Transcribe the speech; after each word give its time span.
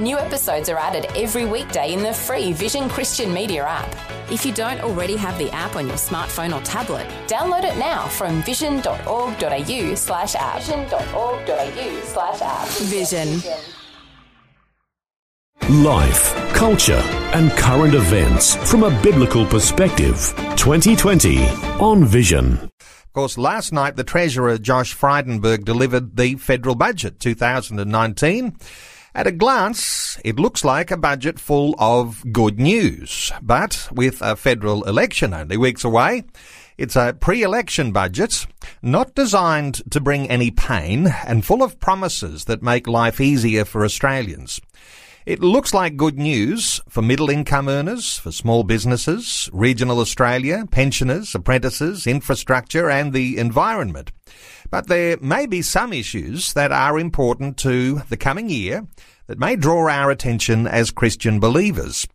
New 0.00 0.18
episodes 0.18 0.70
are 0.70 0.78
added 0.78 1.06
every 1.14 1.44
weekday 1.44 1.92
in 1.92 2.02
the 2.02 2.14
free 2.14 2.54
Vision 2.54 2.88
Christian 2.88 3.32
Media 3.32 3.62
app. 3.62 3.94
If 4.32 4.46
you 4.46 4.52
don't 4.52 4.80
already 4.80 5.16
have 5.16 5.36
the 5.36 5.50
app 5.50 5.76
on 5.76 5.86
your 5.86 5.96
smartphone 5.96 6.58
or 6.58 6.64
tablet, 6.64 7.06
download 7.26 7.64
it 7.64 7.76
now 7.76 8.08
from 8.08 8.42
vision.org.au 8.42 9.94
slash 9.94 10.34
app. 10.34 10.62
Vision.org.au 10.62 12.00
slash 12.04 12.40
app. 12.40 12.68
Vision. 12.68 13.42
Life, 15.84 16.34
culture, 16.54 17.02
and 17.34 17.50
current 17.52 17.94
events 17.94 18.56
from 18.70 18.84
a 18.84 19.02
biblical 19.02 19.44
perspective. 19.44 20.32
2020 20.56 21.44
on 21.80 22.06
Vision. 22.06 22.54
Of 22.80 23.12
course, 23.12 23.36
last 23.36 23.74
night 23.74 23.96
the 23.96 24.04
Treasurer 24.04 24.56
Josh 24.56 24.96
Frydenberg 24.96 25.66
delivered 25.66 26.16
the 26.16 26.36
federal 26.36 26.76
budget 26.76 27.20
2019. 27.20 28.56
At 29.14 29.26
a 29.26 29.32
glance, 29.32 30.18
it 30.24 30.38
looks 30.38 30.64
like 30.64 30.90
a 30.90 30.96
budget 30.96 31.38
full 31.38 31.74
of 31.78 32.24
good 32.32 32.58
news. 32.58 33.30
But 33.42 33.88
with 33.92 34.22
a 34.22 34.36
federal 34.36 34.84
election 34.84 35.34
only 35.34 35.58
weeks 35.58 35.84
away, 35.84 36.24
it's 36.78 36.96
a 36.96 37.14
pre-election 37.20 37.92
budget, 37.92 38.46
not 38.80 39.14
designed 39.14 39.82
to 39.90 40.00
bring 40.00 40.30
any 40.30 40.50
pain 40.50 41.08
and 41.26 41.44
full 41.44 41.62
of 41.62 41.78
promises 41.78 42.46
that 42.46 42.62
make 42.62 42.86
life 42.86 43.20
easier 43.20 43.66
for 43.66 43.84
Australians. 43.84 44.62
It 45.24 45.40
looks 45.40 45.72
like 45.72 45.96
good 45.96 46.18
news 46.18 46.80
for 46.88 47.00
middle 47.00 47.30
income 47.30 47.68
earners, 47.68 48.16
for 48.16 48.32
small 48.32 48.64
businesses, 48.64 49.48
regional 49.52 50.00
Australia, 50.00 50.64
pensioners, 50.68 51.32
apprentices, 51.34 52.08
infrastructure 52.08 52.90
and 52.90 53.12
the 53.12 53.38
environment. 53.38 54.10
But 54.68 54.88
there 54.88 55.18
may 55.20 55.46
be 55.46 55.62
some 55.62 55.92
issues 55.92 56.54
that 56.54 56.72
are 56.72 56.98
important 56.98 57.56
to 57.58 58.02
the 58.08 58.16
coming 58.16 58.48
year 58.48 58.88
that 59.26 59.38
may 59.38 59.56
draw 59.56 59.88
our 59.88 60.10
attention 60.10 60.66
as 60.66 60.90
Christian 60.90 61.40
believers. 61.40 62.06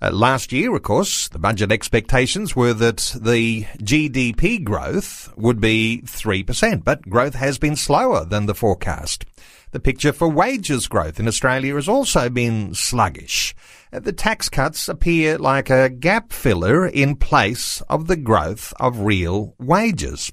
Uh, 0.00 0.10
last 0.10 0.50
year, 0.52 0.74
of 0.74 0.82
course, 0.82 1.28
the 1.28 1.38
budget 1.38 1.70
expectations 1.70 2.56
were 2.56 2.74
that 2.74 3.14
the 3.20 3.62
GDP 3.78 4.62
growth 4.62 5.32
would 5.36 5.60
be 5.60 6.02
3%, 6.04 6.82
but 6.82 7.08
growth 7.08 7.34
has 7.34 7.58
been 7.58 7.76
slower 7.76 8.24
than 8.24 8.46
the 8.46 8.54
forecast. 8.54 9.24
The 9.70 9.80
picture 9.80 10.12
for 10.12 10.28
wages 10.28 10.86
growth 10.86 11.20
in 11.20 11.28
Australia 11.28 11.76
has 11.76 11.88
also 11.88 12.28
been 12.28 12.74
sluggish. 12.74 13.54
Uh, 13.92 14.00
the 14.00 14.12
tax 14.12 14.48
cuts 14.48 14.88
appear 14.88 15.38
like 15.38 15.70
a 15.70 15.88
gap 15.88 16.32
filler 16.32 16.86
in 16.86 17.16
place 17.16 17.80
of 17.88 18.06
the 18.06 18.16
growth 18.16 18.74
of 18.80 19.00
real 19.00 19.54
wages. 19.58 20.32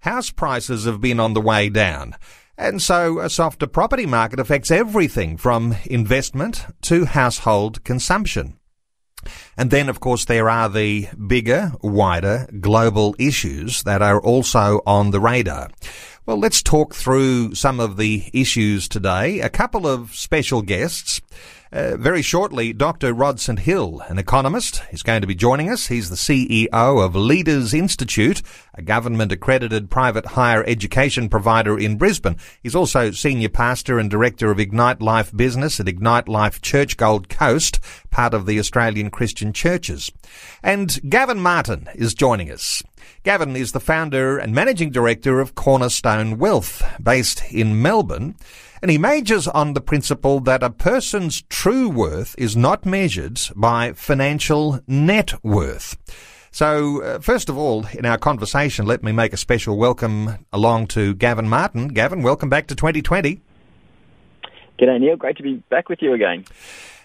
House 0.00 0.30
prices 0.30 0.84
have 0.84 1.00
been 1.00 1.18
on 1.18 1.34
the 1.34 1.40
way 1.40 1.68
down. 1.68 2.14
And 2.60 2.82
so 2.82 3.20
a 3.20 3.30
softer 3.30 3.66
property 3.66 4.04
market 4.04 4.38
affects 4.38 4.70
everything 4.70 5.38
from 5.38 5.76
investment 5.86 6.66
to 6.82 7.06
household 7.06 7.82
consumption. 7.84 8.58
And 9.56 9.70
then, 9.70 9.88
of 9.88 10.00
course, 10.00 10.26
there 10.26 10.50
are 10.50 10.68
the 10.68 11.08
bigger, 11.26 11.72
wider 11.80 12.46
global 12.60 13.16
issues 13.18 13.82
that 13.84 14.02
are 14.02 14.20
also 14.20 14.82
on 14.86 15.10
the 15.10 15.20
radar. 15.20 15.70
Well, 16.26 16.38
let's 16.38 16.62
talk 16.62 16.94
through 16.94 17.54
some 17.54 17.80
of 17.80 17.96
the 17.96 18.28
issues 18.34 18.88
today. 18.88 19.40
A 19.40 19.48
couple 19.48 19.86
of 19.86 20.14
special 20.14 20.60
guests. 20.60 21.22
Uh, 21.72 21.96
very 21.96 22.20
shortly, 22.20 22.72
Dr. 22.72 23.12
Rod 23.12 23.38
St. 23.38 23.60
Hill, 23.60 24.02
an 24.08 24.18
economist, 24.18 24.82
is 24.90 25.04
going 25.04 25.20
to 25.20 25.26
be 25.28 25.36
joining 25.36 25.70
us. 25.70 25.86
He's 25.86 26.10
the 26.10 26.16
CEO 26.16 26.68
of 26.72 27.14
Leaders 27.14 27.72
Institute, 27.72 28.42
a 28.74 28.82
government 28.82 29.30
accredited 29.30 29.88
private 29.88 30.26
higher 30.26 30.64
education 30.66 31.28
provider 31.28 31.78
in 31.78 31.96
Brisbane. 31.96 32.38
He's 32.60 32.74
also 32.74 33.12
senior 33.12 33.50
pastor 33.50 34.00
and 34.00 34.10
director 34.10 34.50
of 34.50 34.58
Ignite 34.58 35.00
Life 35.00 35.34
Business 35.36 35.78
at 35.78 35.86
Ignite 35.86 36.28
Life 36.28 36.60
Church 36.60 36.96
Gold 36.96 37.28
Coast, 37.28 37.78
part 38.10 38.34
of 38.34 38.46
the 38.46 38.58
Australian 38.58 39.10
Christian 39.10 39.52
Churches. 39.52 40.10
And 40.64 40.98
Gavin 41.08 41.38
Martin 41.38 41.88
is 41.94 42.14
joining 42.14 42.50
us. 42.50 42.82
Gavin 43.22 43.56
is 43.56 43.72
the 43.72 43.80
founder 43.80 44.38
and 44.38 44.54
managing 44.54 44.90
director 44.90 45.40
of 45.40 45.54
Cornerstone 45.54 46.38
Wealth, 46.38 46.82
based 47.02 47.42
in 47.52 47.82
Melbourne. 47.82 48.34
And 48.82 48.90
he 48.90 48.98
majors 48.98 49.46
on 49.46 49.74
the 49.74 49.80
principle 49.80 50.40
that 50.40 50.62
a 50.62 50.70
person's 50.70 51.42
true 51.42 51.88
worth 51.88 52.34
is 52.38 52.56
not 52.56 52.86
measured 52.86 53.40
by 53.54 53.92
financial 53.92 54.80
net 54.86 55.34
worth. 55.44 55.96
So, 56.50 57.02
uh, 57.02 57.18
first 57.20 57.48
of 57.48 57.56
all, 57.56 57.86
in 57.92 58.04
our 58.04 58.18
conversation, 58.18 58.86
let 58.86 59.02
me 59.02 59.12
make 59.12 59.32
a 59.32 59.36
special 59.36 59.76
welcome 59.76 60.46
along 60.52 60.88
to 60.88 61.14
Gavin 61.14 61.48
Martin. 61.48 61.88
Gavin, 61.88 62.22
welcome 62.22 62.48
back 62.48 62.66
to 62.68 62.74
2020. 62.74 63.40
G'day, 64.80 64.98
Neil. 64.98 65.16
Great 65.16 65.36
to 65.36 65.42
be 65.42 65.62
back 65.68 65.88
with 65.88 66.00
you 66.00 66.14
again. 66.14 66.44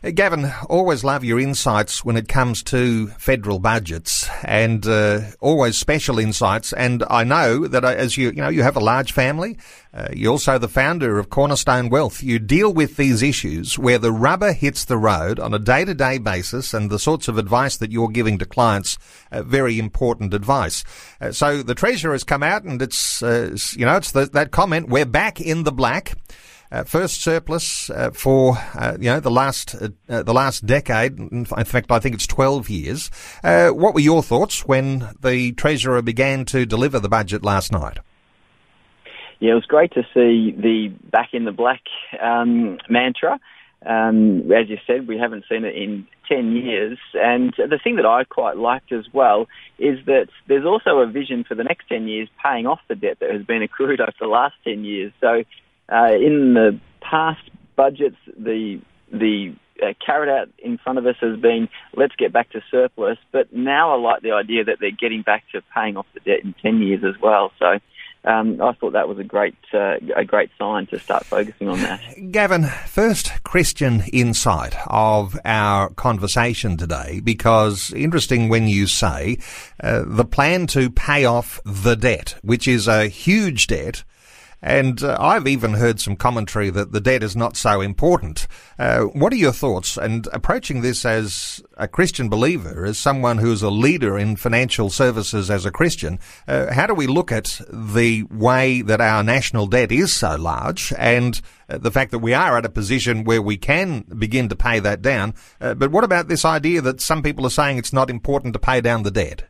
Uh, 0.05 0.11
Gavin, 0.11 0.51
always 0.69 1.03
love 1.03 1.23
your 1.23 1.39
insights 1.39 2.05
when 2.05 2.15
it 2.15 2.27
comes 2.27 2.61
to 2.61 3.07
federal 3.17 3.57
budgets, 3.57 4.29
and 4.43 4.85
uh, 4.85 5.21
always 5.39 5.79
special 5.79 6.19
insights. 6.19 6.73
And 6.73 7.03
I 7.09 7.23
know 7.23 7.67
that 7.67 7.83
uh, 7.83 7.87
as 7.87 8.15
you, 8.15 8.27
you 8.27 8.41
know, 8.43 8.49
you 8.49 8.61
have 8.61 8.75
a 8.75 8.81
large 8.81 9.13
family. 9.13 9.57
Uh, 9.91 10.09
you're 10.13 10.33
also 10.33 10.59
the 10.59 10.67
founder 10.67 11.17
of 11.17 11.31
Cornerstone 11.31 11.89
Wealth. 11.89 12.21
You 12.21 12.37
deal 12.37 12.71
with 12.71 12.97
these 12.97 13.23
issues 13.23 13.79
where 13.79 13.97
the 13.97 14.11
rubber 14.11 14.53
hits 14.53 14.85
the 14.85 14.97
road 14.97 15.39
on 15.39 15.55
a 15.55 15.59
day-to-day 15.59 16.19
basis, 16.19 16.71
and 16.71 16.91
the 16.91 16.99
sorts 16.99 17.27
of 17.27 17.39
advice 17.39 17.77
that 17.77 17.91
you're 17.91 18.09
giving 18.09 18.37
to 18.37 18.45
clients, 18.45 18.99
uh, 19.31 19.41
very 19.41 19.79
important 19.79 20.35
advice. 20.35 20.83
Uh, 21.19 21.31
so 21.31 21.63
the 21.63 21.73
treasurer 21.73 22.11
has 22.11 22.23
come 22.23 22.43
out, 22.43 22.63
and 22.63 22.79
it's, 22.79 23.23
you 23.23 23.85
know, 23.85 23.97
it's 23.97 24.11
the, 24.11 24.27
that 24.27 24.51
comment: 24.51 24.87
"We're 24.87 25.05
back 25.05 25.41
in 25.41 25.63
the 25.63 25.71
black." 25.71 26.13
Uh, 26.71 26.83
first 26.83 27.21
surplus 27.21 27.89
uh, 27.89 28.11
for 28.11 28.57
uh, 28.73 28.97
you 28.99 29.09
know 29.09 29.19
the 29.19 29.31
last 29.31 29.75
uh, 29.75 29.89
uh, 30.09 30.23
the 30.23 30.33
last 30.33 30.65
decade. 30.65 31.17
In 31.19 31.45
fact, 31.45 31.91
I 31.91 31.99
think 31.99 32.15
it's 32.15 32.27
twelve 32.27 32.69
years. 32.69 33.11
Uh, 33.43 33.69
what 33.69 33.93
were 33.93 33.99
your 33.99 34.23
thoughts 34.23 34.65
when 34.65 35.09
the 35.21 35.51
treasurer 35.53 36.01
began 36.01 36.45
to 36.45 36.65
deliver 36.65 36.99
the 36.99 37.09
budget 37.09 37.43
last 37.43 37.71
night? 37.71 37.99
Yeah, 39.39 39.51
it 39.51 39.55
was 39.55 39.65
great 39.65 39.93
to 39.93 40.03
see 40.13 40.55
the 40.57 40.87
back 41.11 41.29
in 41.33 41.45
the 41.45 41.51
black 41.51 41.81
um, 42.21 42.79
mantra. 42.89 43.39
Um, 43.85 44.51
as 44.51 44.67
you 44.67 44.77
said, 44.87 45.07
we 45.07 45.19
haven't 45.19 45.45
seen 45.47 45.63
it 45.63 45.75
in 45.75 46.07
10 46.27 46.55
years. 46.55 46.97
And 47.13 47.53
the 47.57 47.79
thing 47.83 47.97
that 47.97 48.05
I 48.05 48.23
quite 48.23 48.57
liked 48.57 48.91
as 48.91 49.05
well 49.13 49.47
is 49.77 50.03
that 50.05 50.27
there's 50.47 50.65
also 50.65 50.99
a 50.99 51.07
vision 51.07 51.43
for 51.43 51.53
the 51.53 51.63
next 51.63 51.87
10 51.89 52.07
years 52.07 52.27
paying 52.43 52.65
off 52.65 52.79
the 52.87 52.95
debt 52.95 53.17
that 53.19 53.31
has 53.31 53.43
been 53.43 53.61
accrued 53.69 54.01
over 54.01 54.13
the 54.19 54.27
last 54.27 54.55
10 54.63 54.83
years. 54.83 55.13
So 55.21 55.43
uh, 55.91 56.13
in 56.13 56.53
the 56.53 56.79
past 57.01 57.49
budgets, 57.75 58.17
the 58.37 58.81
the 59.11 59.55
uh, 59.81 59.93
carrot 60.03 60.29
out 60.29 60.49
in 60.59 60.77
front 60.77 60.97
of 60.97 61.05
us 61.05 61.15
has 61.21 61.39
been 61.39 61.69
let's 61.95 62.15
get 62.15 62.33
back 62.33 62.49
to 62.51 62.61
surplus, 62.71 63.17
but 63.31 63.53
now 63.53 63.93
I 63.93 63.97
like 63.97 64.21
the 64.21 64.31
idea 64.31 64.63
that 64.63 64.77
they're 64.79 64.91
getting 64.91 65.21
back 65.21 65.43
to 65.51 65.61
paying 65.73 65.97
off 65.97 66.07
the 66.13 66.19
debt 66.21 66.43
in 66.43 66.53
ten 66.61 66.81
years 66.81 67.03
as 67.03 67.19
well. 67.21 67.51
So. 67.59 67.79
Um, 68.27 68.59
I 68.59 68.73
thought 68.73 68.93
that 68.93 69.07
was 69.07 69.19
a 69.19 69.23
great 69.23 69.53
uh, 69.71 69.97
a 70.15 70.25
great 70.25 70.49
sign 70.57 70.87
to 70.87 70.97
start 70.97 71.27
focusing 71.27 71.69
on 71.69 71.77
that. 71.81 72.01
Gavin, 72.31 72.63
first 72.63 73.43
Christian 73.43 74.01
insight 74.11 74.75
of 74.87 75.39
our 75.45 75.91
conversation 75.91 76.75
today, 76.75 77.21
because 77.23 77.93
interesting 77.93 78.49
when 78.49 78.67
you 78.67 78.87
say 78.87 79.37
uh, 79.83 80.05
the 80.07 80.25
plan 80.25 80.65
to 80.67 80.89
pay 80.89 81.25
off 81.25 81.61
the 81.65 81.93
debt, 81.93 82.33
which 82.41 82.67
is 82.67 82.87
a 82.87 83.09
huge 83.09 83.67
debt 83.67 84.03
and 84.65 85.03
uh, 85.03 85.15
I've 85.19 85.47
even 85.47 85.75
heard 85.75 85.99
some 85.99 86.15
commentary 86.15 86.71
that 86.71 86.91
the 86.91 86.99
debt 86.99 87.21
is 87.21 87.35
not 87.35 87.55
so 87.55 87.81
important. 87.81 88.47
Uh, 88.79 89.01
what 89.01 89.31
are 89.31 89.35
your 89.35 89.51
thoughts? 89.51 89.95
And 89.95 90.27
approaching 90.33 90.81
this 90.81 91.05
as 91.05 91.61
a 91.77 91.87
Christian 91.87 92.29
believer, 92.29 92.83
as 92.83 92.97
someone 92.97 93.37
who 93.37 93.51
is 93.51 93.61
a 93.61 93.69
leader 93.69 94.17
in 94.17 94.35
financial 94.35 94.89
services 94.89 95.51
as 95.51 95.67
a 95.67 95.71
Christian, 95.71 96.19
uh, 96.47 96.73
how 96.73 96.87
do 96.87 96.95
we 96.95 97.05
look 97.05 97.31
at 97.31 97.61
the 97.71 98.23
way 98.23 98.81
that 98.81 98.99
our 98.99 99.21
national 99.21 99.67
debt 99.67 99.91
is 99.91 100.11
so 100.11 100.35
large 100.35 100.91
and 100.97 101.41
uh, 101.69 101.77
the 101.77 101.91
fact 101.91 102.09
that 102.09 102.19
we 102.19 102.33
are 102.33 102.57
at 102.57 102.65
a 102.65 102.69
position 102.69 103.23
where 103.23 103.43
we 103.43 103.57
can 103.57 104.01
begin 104.17 104.49
to 104.49 104.55
pay 104.55 104.79
that 104.79 105.03
down? 105.03 105.35
Uh, 105.61 105.75
but 105.75 105.91
what 105.91 106.03
about 106.03 106.27
this 106.27 106.43
idea 106.43 106.81
that 106.81 107.01
some 107.01 107.21
people 107.21 107.45
are 107.45 107.51
saying 107.51 107.77
it's 107.77 107.93
not 107.93 108.09
important 108.09 108.53
to 108.53 108.59
pay 108.59 108.81
down 108.81 109.03
the 109.03 109.11
debt? 109.11 109.43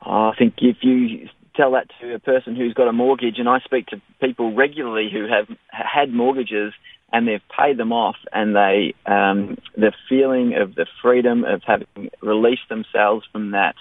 I 0.00 0.32
think 0.36 0.54
if 0.58 0.78
you 0.80 1.28
tell 1.54 1.72
that 1.72 1.88
to 2.00 2.14
a 2.14 2.18
person 2.18 2.56
who's 2.56 2.74
got 2.74 2.88
a 2.88 2.92
mortgage, 2.92 3.38
and 3.38 3.48
I 3.48 3.60
speak 3.60 3.86
to 3.88 4.00
people 4.20 4.54
regularly 4.54 5.10
who 5.12 5.26
have 5.26 5.46
had 5.70 6.12
mortgages 6.12 6.72
and 7.12 7.28
they've 7.28 7.42
paid 7.56 7.76
them 7.76 7.92
off, 7.92 8.16
and 8.32 8.56
they 8.56 8.94
um, 9.04 9.58
the 9.76 9.92
feeling 10.08 10.54
of 10.54 10.74
the 10.74 10.86
freedom 11.02 11.44
of 11.44 11.62
having 11.66 12.10
released 12.22 12.68
themselves 12.70 13.26
from 13.30 13.50
that 13.50 13.74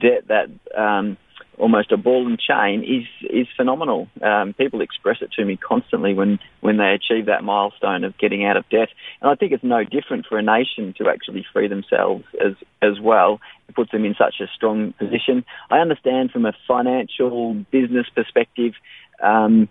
debt, 0.00 0.26
that 0.28 0.48
um, 0.76 1.18
almost 1.62 1.92
a 1.92 1.96
ball 1.96 2.26
and 2.26 2.38
chain 2.40 2.82
is 2.82 3.06
is 3.30 3.46
phenomenal. 3.56 4.08
Um, 4.20 4.52
people 4.52 4.80
express 4.80 5.18
it 5.22 5.30
to 5.38 5.44
me 5.44 5.56
constantly 5.56 6.12
when 6.12 6.40
when 6.60 6.76
they 6.76 6.90
achieve 6.90 7.26
that 7.26 7.44
milestone 7.44 8.02
of 8.02 8.18
getting 8.18 8.44
out 8.44 8.56
of 8.56 8.68
debt, 8.68 8.88
and 9.20 9.30
I 9.30 9.36
think 9.36 9.52
it's 9.52 9.62
no 9.62 9.84
different 9.84 10.26
for 10.26 10.36
a 10.36 10.42
nation 10.42 10.92
to 10.98 11.08
actually 11.08 11.46
free 11.52 11.68
themselves 11.68 12.24
as 12.44 12.54
as 12.82 13.00
well. 13.00 13.40
It 13.68 13.76
puts 13.76 13.92
them 13.92 14.04
in 14.04 14.16
such 14.18 14.40
a 14.40 14.48
strong 14.54 14.92
position. 14.98 15.44
I 15.70 15.78
understand 15.78 16.32
from 16.32 16.44
a 16.44 16.52
financial 16.66 17.54
business 17.70 18.06
perspective. 18.14 18.74
Um, 19.22 19.68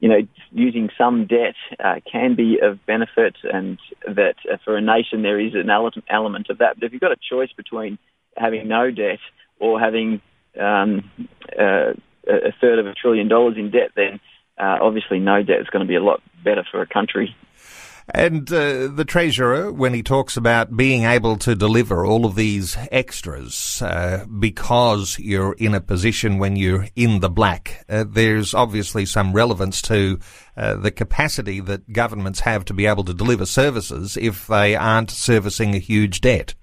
you 0.00 0.08
know, 0.08 0.26
using 0.50 0.90
some 0.98 1.26
debt 1.26 1.54
uh, 1.82 1.94
can 2.10 2.34
be 2.34 2.58
of 2.60 2.84
benefit, 2.84 3.36
and 3.44 3.78
that 4.06 4.34
uh, 4.52 4.56
for 4.64 4.76
a 4.76 4.80
nation 4.80 5.22
there 5.22 5.38
is 5.38 5.54
an 5.54 5.70
element 6.10 6.50
of 6.50 6.58
that. 6.58 6.74
But 6.74 6.86
if 6.86 6.92
you've 6.92 7.00
got 7.00 7.12
a 7.12 7.28
choice 7.30 7.52
between 7.56 7.98
having 8.36 8.66
no 8.66 8.90
debt 8.90 9.20
or 9.60 9.78
having 9.78 10.20
um, 10.60 11.10
uh, 11.58 11.92
a 12.26 12.52
third 12.60 12.78
of 12.78 12.86
a 12.86 12.94
trillion 12.94 13.28
dollars 13.28 13.56
in 13.56 13.70
debt, 13.70 13.90
then 13.96 14.20
uh, 14.58 14.78
obviously 14.80 15.18
no 15.18 15.42
debt 15.42 15.60
is 15.60 15.68
going 15.68 15.84
to 15.84 15.88
be 15.88 15.96
a 15.96 16.02
lot 16.02 16.22
better 16.42 16.64
for 16.70 16.80
a 16.80 16.86
country. 16.86 17.34
And 18.12 18.52
uh, 18.52 18.88
the 18.88 19.06
Treasurer, 19.06 19.72
when 19.72 19.94
he 19.94 20.02
talks 20.02 20.36
about 20.36 20.76
being 20.76 21.04
able 21.04 21.38
to 21.38 21.54
deliver 21.54 22.04
all 22.04 22.26
of 22.26 22.34
these 22.34 22.76
extras 22.92 23.80
uh, 23.80 24.26
because 24.26 25.18
you're 25.18 25.54
in 25.54 25.74
a 25.74 25.80
position 25.80 26.38
when 26.38 26.54
you're 26.54 26.88
in 26.94 27.20
the 27.20 27.30
black, 27.30 27.82
uh, 27.88 28.04
there's 28.06 28.52
obviously 28.52 29.06
some 29.06 29.32
relevance 29.32 29.80
to 29.82 30.18
uh, 30.54 30.74
the 30.74 30.90
capacity 30.90 31.60
that 31.60 31.92
governments 31.94 32.40
have 32.40 32.66
to 32.66 32.74
be 32.74 32.84
able 32.84 33.04
to 33.04 33.14
deliver 33.14 33.46
services 33.46 34.18
if 34.18 34.46
they 34.48 34.76
aren't 34.76 35.10
servicing 35.10 35.74
a 35.74 35.78
huge 35.78 36.20
debt. 36.20 36.54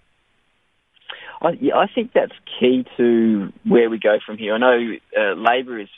I, 1.41 1.51
yeah, 1.59 1.75
I 1.75 1.87
think 1.93 2.11
that's 2.13 2.33
key 2.59 2.85
to 2.97 3.51
where 3.65 3.89
we 3.89 3.99
go 3.99 4.17
from 4.25 4.37
here. 4.37 4.53
I 4.53 4.57
know 4.57 4.95
uh, 5.17 5.33
Labor 5.33 5.79
is 5.79 5.89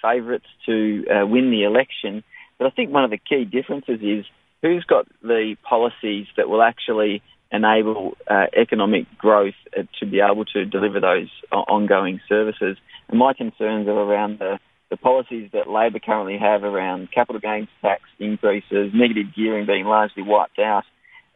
favourites 0.00 0.46
to 0.66 1.04
uh, 1.08 1.26
win 1.26 1.50
the 1.50 1.64
election, 1.64 2.22
but 2.58 2.66
I 2.66 2.70
think 2.70 2.92
one 2.92 3.04
of 3.04 3.10
the 3.10 3.18
key 3.18 3.44
differences 3.44 4.00
is 4.00 4.24
who's 4.62 4.84
got 4.84 5.06
the 5.22 5.56
policies 5.68 6.26
that 6.36 6.48
will 6.48 6.62
actually 6.62 7.22
enable 7.50 8.16
uh, 8.30 8.46
economic 8.56 9.06
growth 9.18 9.54
uh, 9.76 9.82
to 10.00 10.06
be 10.06 10.20
able 10.20 10.44
to 10.46 10.64
deliver 10.64 11.00
those 11.00 11.28
ongoing 11.50 12.20
services. 12.28 12.78
And 13.08 13.18
my 13.18 13.34
concerns 13.34 13.88
are 13.88 13.98
around 13.98 14.38
the, 14.38 14.58
the 14.88 14.96
policies 14.96 15.50
that 15.52 15.68
Labor 15.68 15.98
currently 15.98 16.38
have 16.38 16.62
around 16.62 17.10
capital 17.12 17.40
gains 17.40 17.68
tax 17.82 18.02
increases, 18.20 18.92
negative 18.94 19.34
gearing 19.34 19.66
being 19.66 19.84
largely 19.84 20.22
wiped 20.22 20.60
out, 20.60 20.84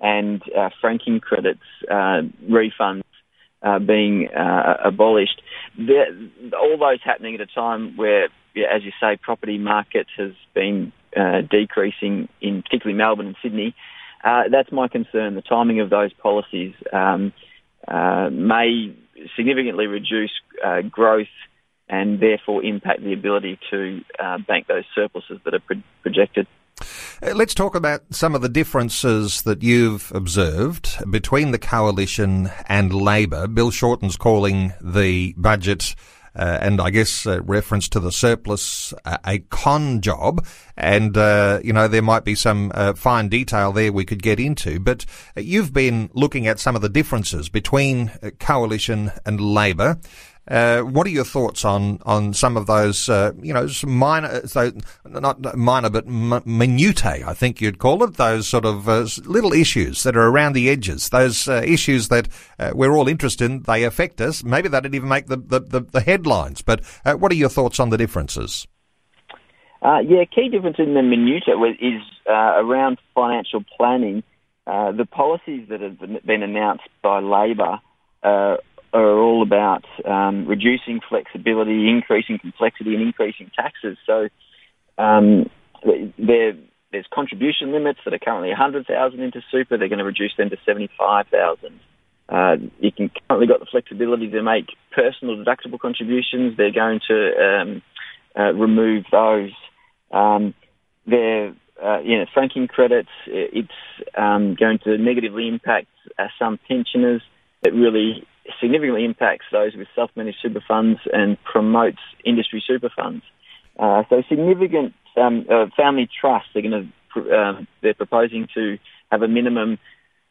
and 0.00 0.42
uh, 0.56 0.70
franking 0.80 1.20
credits 1.20 1.60
uh, 1.90 2.22
refunds 2.48 3.02
uh, 3.62 3.78
being 3.78 4.28
uh, 4.28 4.76
abolished. 4.84 5.40
all 5.78 6.78
those 6.78 7.00
happening 7.04 7.34
at 7.34 7.40
a 7.40 7.46
time 7.46 7.96
where, 7.96 8.24
as 8.24 8.82
you 8.82 8.92
say, 9.00 9.16
property 9.20 9.58
market 9.58 10.06
has 10.16 10.32
been 10.54 10.92
uh, 11.16 11.40
decreasing 11.50 12.28
in 12.40 12.62
particularly 12.62 12.96
Melbourne 12.96 13.28
and 13.28 13.36
Sydney. 13.42 13.74
Uh, 14.22 14.44
that's 14.50 14.72
my 14.72 14.88
concern. 14.88 15.34
The 15.34 15.42
timing 15.42 15.80
of 15.80 15.90
those 15.90 16.12
policies 16.12 16.74
um, 16.92 17.32
uh, 17.86 18.28
may 18.30 18.94
significantly 19.36 19.86
reduce 19.86 20.32
uh, 20.64 20.82
growth 20.82 21.26
and 21.88 22.20
therefore 22.20 22.64
impact 22.64 23.02
the 23.02 23.12
ability 23.12 23.58
to 23.70 24.00
bank 24.48 24.66
those 24.66 24.84
surpluses 24.94 25.38
that 25.44 25.54
are 25.54 25.60
pro- 25.60 25.82
projected. 26.02 26.46
Uh, 27.22 27.34
let's 27.34 27.54
talk 27.54 27.74
about 27.74 28.02
some 28.10 28.34
of 28.34 28.42
the 28.42 28.48
differences 28.48 29.42
that 29.42 29.62
you've 29.62 30.12
observed 30.14 30.96
between 31.10 31.50
the 31.50 31.58
coalition 31.58 32.50
and 32.66 32.92
Labor. 32.92 33.46
Bill 33.46 33.70
Shorten's 33.70 34.16
calling 34.16 34.74
the 34.80 35.34
budget 35.36 35.94
uh, 36.36 36.58
and 36.60 36.80
I 36.80 36.90
guess 36.90 37.26
uh, 37.26 37.42
reference 37.42 37.88
to 37.90 38.00
the 38.00 38.12
surplus, 38.12 38.92
uh, 39.04 39.16
a 39.24 39.38
con 39.38 40.02
job. 40.02 40.46
And, 40.76 41.16
uh, 41.16 41.60
you 41.64 41.72
know, 41.72 41.88
there 41.88 42.02
might 42.02 42.24
be 42.24 42.34
some 42.34 42.70
uh, 42.74 42.92
fine 42.92 43.28
detail 43.28 43.72
there 43.72 43.92
we 43.92 44.04
could 44.04 44.22
get 44.22 44.38
into. 44.38 44.78
But 44.78 45.06
you've 45.34 45.72
been 45.72 46.10
looking 46.12 46.46
at 46.46 46.60
some 46.60 46.76
of 46.76 46.82
the 46.82 46.90
differences 46.90 47.48
between 47.48 48.08
coalition 48.38 49.12
and 49.24 49.40
Labor. 49.40 49.98
Uh, 50.48 50.82
what 50.82 51.06
are 51.06 51.10
your 51.10 51.24
thoughts 51.24 51.64
on, 51.64 51.98
on 52.06 52.32
some 52.32 52.56
of 52.56 52.66
those, 52.66 53.08
uh, 53.08 53.32
you 53.42 53.52
know, 53.52 53.68
minor, 53.84 54.46
so 54.46 54.70
not 55.04 55.56
minor, 55.56 55.90
but 55.90 56.06
m- 56.06 56.42
minutiae, 56.44 57.24
I 57.26 57.34
think 57.34 57.60
you'd 57.60 57.78
call 57.78 58.04
it, 58.04 58.14
those 58.14 58.46
sort 58.46 58.64
of 58.64 58.88
uh, 58.88 59.06
little 59.24 59.52
issues 59.52 60.04
that 60.04 60.16
are 60.16 60.28
around 60.28 60.52
the 60.52 60.70
edges, 60.70 61.08
those 61.08 61.48
uh, 61.48 61.62
issues 61.64 62.08
that 62.08 62.28
uh, 62.60 62.70
we're 62.74 62.96
all 62.96 63.08
interested 63.08 63.50
in, 63.50 63.62
they 63.62 63.82
affect 63.82 64.20
us. 64.20 64.44
Maybe 64.44 64.68
they 64.68 64.80
didn't 64.80 64.94
even 64.94 65.08
make 65.08 65.26
the, 65.26 65.36
the, 65.36 65.60
the, 65.60 65.80
the 65.80 66.00
headlines, 66.00 66.62
but 66.62 66.80
uh, 67.04 67.14
what 67.14 67.32
are 67.32 67.36
your 67.36 67.48
thoughts 67.48 67.80
on 67.80 67.90
the 67.90 67.98
differences? 67.98 68.68
yeah, 69.82 70.24
key 70.24 70.48
difference 70.48 70.78
in 70.80 70.94
the 70.94 71.02
minutiae 71.02 71.56
is 71.80 72.02
around 72.26 72.98
financial 73.14 73.64
planning. 73.76 74.22
the 74.66 75.06
policies 75.10 75.68
that 75.68 75.80
have 75.80 75.98
been 76.24 76.42
announced 76.42 76.88
by 77.02 77.20
Labor 77.20 77.80
are 78.92 79.18
all 79.18 79.42
about 79.42 79.84
um, 80.04 80.46
reducing 80.46 81.00
flexibility, 81.08 81.88
increasing 81.88 82.38
complexity, 82.38 82.94
and 82.94 83.02
increasing 83.02 83.50
taxes. 83.54 83.96
So 84.06 84.28
um, 84.98 85.50
there's 86.18 87.06
contribution 87.12 87.72
limits 87.72 88.00
that 88.04 88.14
are 88.14 88.18
currently 88.18 88.48
100,000 88.50 89.20
into 89.20 89.42
super. 89.50 89.76
They're 89.76 89.88
going 89.88 89.98
to 89.98 90.04
reduce 90.04 90.36
them 90.36 90.50
to 90.50 90.56
75,000. 90.64 91.80
Uh, 92.28 92.56
you 92.80 92.90
can 92.90 93.10
currently 93.28 93.46
got 93.46 93.60
the 93.60 93.66
flexibility 93.70 94.28
to 94.30 94.42
make 94.42 94.66
personal 94.92 95.36
deductible 95.36 95.78
contributions. 95.78 96.56
They're 96.56 96.72
going 96.72 97.00
to 97.08 97.32
um, 97.36 97.82
uh, 98.36 98.52
remove 98.52 99.04
those. 99.12 99.52
Um, 100.10 100.54
they're 101.06 101.54
uh, 101.82 102.00
you 102.00 102.18
know, 102.18 102.26
franking 102.32 102.68
credits. 102.68 103.10
It's 103.26 103.68
um, 104.16 104.54
going 104.54 104.78
to 104.84 104.96
negatively 104.98 105.46
impact 105.48 105.88
uh, 106.18 106.28
some 106.38 106.58
pensioners. 106.66 107.22
It 107.62 107.74
really 107.74 108.26
significantly 108.60 109.04
impacts 109.04 109.46
those 109.52 109.74
with 109.74 109.88
self-managed 109.94 110.38
super 110.42 110.62
funds 110.66 111.00
and 111.12 111.42
promotes 111.44 111.98
industry 112.24 112.62
super 112.66 112.90
funds. 112.94 113.24
Uh, 113.78 114.02
so 114.08 114.22
significant 114.28 114.94
um, 115.16 115.46
uh, 115.50 115.66
family 115.76 116.08
trusts 116.20 116.50
are 116.54 116.62
going 116.62 116.72
to 116.72 116.88
um, 117.16 117.66
they're 117.82 117.94
proposing 117.94 118.46
to 118.54 118.78
have 119.10 119.22
a 119.22 119.28
minimum 119.28 119.78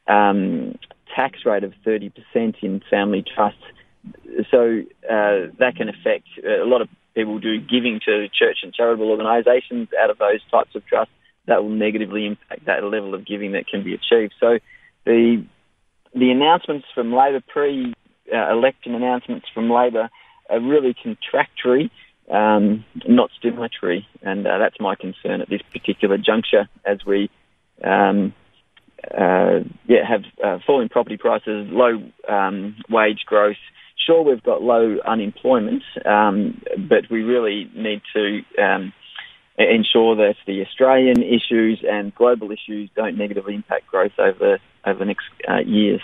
um, 0.08 0.78
tax 1.16 1.40
rate 1.46 1.64
of 1.64 1.74
30% 1.86 2.12
in 2.62 2.82
family 2.90 3.24
trusts. 3.24 3.64
So 4.52 4.82
uh, 5.10 5.50
that 5.60 5.74
can 5.76 5.90
affect 5.90 6.28
uh, 6.46 6.64
a 6.64 6.68
lot 6.68 6.82
of 6.82 6.90
people 7.16 7.40
do 7.40 7.60
giving 7.60 8.00
to 8.06 8.28
church 8.30 8.58
and 8.62 8.74
charitable 8.74 9.10
organisations 9.10 9.90
out 10.00 10.10
of 10.10 10.18
those 10.18 10.42
types 10.52 10.76
of 10.76 10.86
trusts. 10.86 11.14
That 11.48 11.64
will 11.64 11.72
negatively 11.72 12.26
impact 12.26 12.66
that 12.66 12.84
level 12.84 13.14
of 13.14 13.26
giving 13.26 13.54
that 13.54 13.68
can 13.68 13.84
be 13.84 13.94
achieved. 13.94 14.34
So 14.40 14.60
the 15.06 15.46
the 16.14 16.32
announcements 16.32 16.88
from 16.94 17.14
Labor 17.14 17.42
pre 17.48 17.94
uh, 18.34 18.52
election 18.52 18.96
announcements 18.96 19.48
from 19.54 19.70
Labor 19.70 20.10
are 20.50 20.60
really 20.60 20.96
contractory, 21.02 21.92
um, 22.32 22.86
not 23.08 23.30
stimulatory, 23.42 24.06
and 24.22 24.46
uh, 24.46 24.58
that's 24.58 24.80
my 24.80 24.96
concern 24.96 25.42
at 25.42 25.50
this 25.50 25.62
particular 25.74 26.18
juncture 26.18 26.68
as 26.86 27.06
we. 27.06 27.30
Um, 27.84 28.34
uh, 29.16 29.60
yeah, 29.86 30.08
have 30.08 30.24
uh, 30.44 30.58
falling 30.66 30.90
property 30.90 31.18
prices, 31.18 31.68
low 31.70 32.02
um, 32.28 32.76
wage 32.90 33.20
growth. 33.28 33.58
Sure, 34.04 34.24
we've 34.24 34.42
got 34.42 34.64
low 34.64 34.98
unemployment, 35.06 35.84
um, 36.06 36.62
but 36.78 37.10
we 37.12 37.22
really 37.22 37.70
need 37.76 38.02
to 38.14 38.42
um, 38.62 38.94
ensure 39.58 40.16
that 40.16 40.36
the 40.46 40.62
Australian 40.62 41.24
issues 41.24 41.84
and 41.88 42.14
global 42.16 42.52
issues 42.52 42.90
don't 42.96 43.18
negatively 43.18 43.56
impact 43.56 43.88
growth 43.88 44.18
over 44.18 44.60
over 44.86 45.00
the 45.00 45.06
next 45.06 45.26
uh, 45.48 45.60
years. 45.60 46.02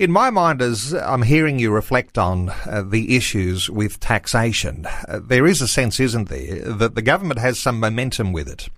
In 0.00 0.10
my 0.10 0.30
mind, 0.30 0.62
as 0.62 0.94
I'm 0.94 1.20
hearing 1.20 1.58
you 1.58 1.70
reflect 1.70 2.16
on 2.16 2.48
uh, 2.48 2.82
the 2.88 3.18
issues 3.18 3.68
with 3.68 4.00
taxation, 4.00 4.86
uh, 4.86 5.20
there 5.22 5.46
is 5.46 5.60
a 5.60 5.68
sense, 5.68 6.00
isn't 6.00 6.30
there, 6.30 6.72
that 6.72 6.94
the 6.94 7.02
government 7.02 7.38
has 7.38 7.58
some 7.58 7.78
momentum 7.78 8.32
with 8.32 8.48
it. 8.48 8.70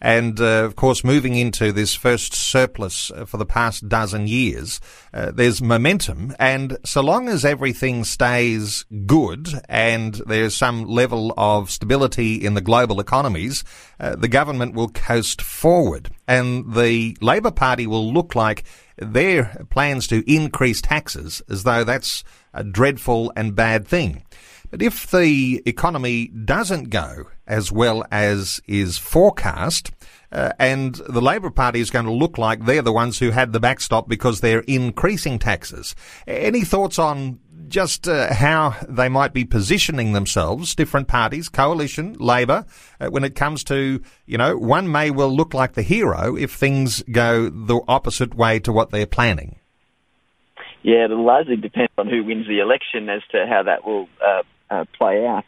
And 0.00 0.40
uh, 0.40 0.64
of 0.64 0.76
course, 0.76 1.04
moving 1.04 1.34
into 1.34 1.72
this 1.72 1.94
first 1.94 2.34
surplus 2.34 3.10
uh, 3.10 3.24
for 3.24 3.36
the 3.36 3.46
past 3.46 3.88
dozen 3.88 4.26
years, 4.26 4.80
uh, 5.12 5.30
there's 5.30 5.62
momentum. 5.62 6.34
And 6.38 6.78
so 6.84 7.00
long 7.00 7.28
as 7.28 7.44
everything 7.44 8.04
stays 8.04 8.84
good 9.06 9.48
and 9.68 10.14
there's 10.26 10.54
some 10.56 10.84
level 10.84 11.32
of 11.36 11.70
stability 11.70 12.44
in 12.44 12.54
the 12.54 12.60
global 12.60 13.00
economies, 13.00 13.64
uh, 13.98 14.16
the 14.16 14.28
government 14.28 14.74
will 14.74 14.88
coast 14.88 15.40
forward. 15.40 16.10
And 16.26 16.74
the 16.74 17.16
Labor 17.20 17.50
Party 17.50 17.86
will 17.86 18.12
look 18.12 18.34
like 18.34 18.64
their 18.96 19.64
plans 19.70 20.06
to 20.08 20.30
increase 20.32 20.80
taxes 20.80 21.42
as 21.48 21.64
though 21.64 21.84
that's 21.84 22.24
a 22.52 22.62
dreadful 22.62 23.32
and 23.36 23.54
bad 23.56 23.86
thing. 23.86 24.24
But 24.70 24.82
if 24.82 25.10
the 25.10 25.62
economy 25.66 26.28
doesn't 26.28 26.90
go 26.90 27.26
as 27.46 27.70
well 27.70 28.04
as 28.10 28.60
is 28.66 28.98
forecast. 28.98 29.90
Uh, 30.32 30.52
and 30.58 30.96
the 31.08 31.20
Labor 31.20 31.50
Party 31.50 31.80
is 31.80 31.90
going 31.90 32.06
to 32.06 32.12
look 32.12 32.38
like 32.38 32.64
they're 32.64 32.82
the 32.82 32.92
ones 32.92 33.20
who 33.20 33.30
had 33.30 33.52
the 33.52 33.60
backstop 33.60 34.08
because 34.08 34.40
they're 34.40 34.64
increasing 34.66 35.38
taxes. 35.38 35.94
Any 36.26 36.62
thoughts 36.62 36.98
on 36.98 37.38
just 37.68 38.08
uh, 38.08 38.32
how 38.32 38.74
they 38.88 39.08
might 39.08 39.32
be 39.32 39.44
positioning 39.44 40.12
themselves, 40.12 40.74
different 40.74 41.08
parties, 41.08 41.48
coalition, 41.48 42.14
Labor, 42.14 42.66
uh, 43.00 43.08
when 43.08 43.24
it 43.24 43.34
comes 43.34 43.64
to, 43.64 44.02
you 44.26 44.38
know, 44.38 44.56
one 44.56 44.90
may 44.90 45.10
well 45.10 45.34
look 45.34 45.54
like 45.54 45.74
the 45.74 45.82
hero 45.82 46.36
if 46.36 46.52
things 46.52 47.02
go 47.10 47.48
the 47.48 47.80
opposite 47.88 48.34
way 48.34 48.58
to 48.60 48.72
what 48.72 48.90
they're 48.90 49.06
planning. 49.06 49.56
Yeah, 50.82 51.06
it'll 51.06 51.24
largely 51.24 51.56
depend 51.56 51.88
on 51.96 52.08
who 52.08 52.24
wins 52.24 52.46
the 52.46 52.58
election 52.58 53.08
as 53.08 53.22
to 53.30 53.46
how 53.48 53.62
that 53.62 53.86
will 53.86 54.08
uh, 54.24 54.42
uh 54.70 54.84
play 54.98 55.26
out. 55.26 55.44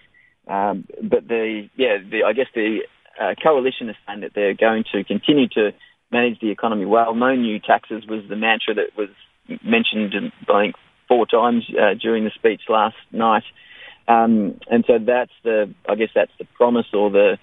Um, 0.47 0.87
but 1.03 1.27
the 1.27 1.69
yeah, 1.77 1.99
the, 1.99 2.25
I 2.25 2.33
guess 2.33 2.47
the 2.55 2.81
uh, 3.21 3.35
coalition 3.43 3.89
is 3.89 3.97
saying 4.07 4.21
that 4.21 4.33
they're 4.35 4.55
going 4.55 4.85
to 4.93 5.05
continue 5.05 5.49
to 5.49 5.73
manage 6.11 6.39
the 6.41 6.51
economy 6.51 6.85
well. 6.85 7.15
No 7.15 7.35
new 7.35 7.59
taxes 7.59 8.05
was 8.09 8.23
the 8.29 8.37
mantra 8.37 8.75
that 8.75 8.97
was 8.97 9.09
mentioned, 9.65 10.15
I 10.49 10.63
think, 10.63 10.77
four 11.09 11.27
times 11.27 11.65
uh, 11.71 11.95
during 12.01 12.25
the 12.25 12.31
speech 12.35 12.63
last 12.69 12.97
night. 13.13 13.45
Um, 14.09 14.61
and 14.71 14.85
so 14.87 14.99
that's 15.05 15.33
the, 15.43 15.75
I 15.89 15.97
guess 15.97 16.11
that's 16.15 16.31
the 16.39 16.45
promise 16.57 16.87
or 16.93 17.11
the, 17.11 17.39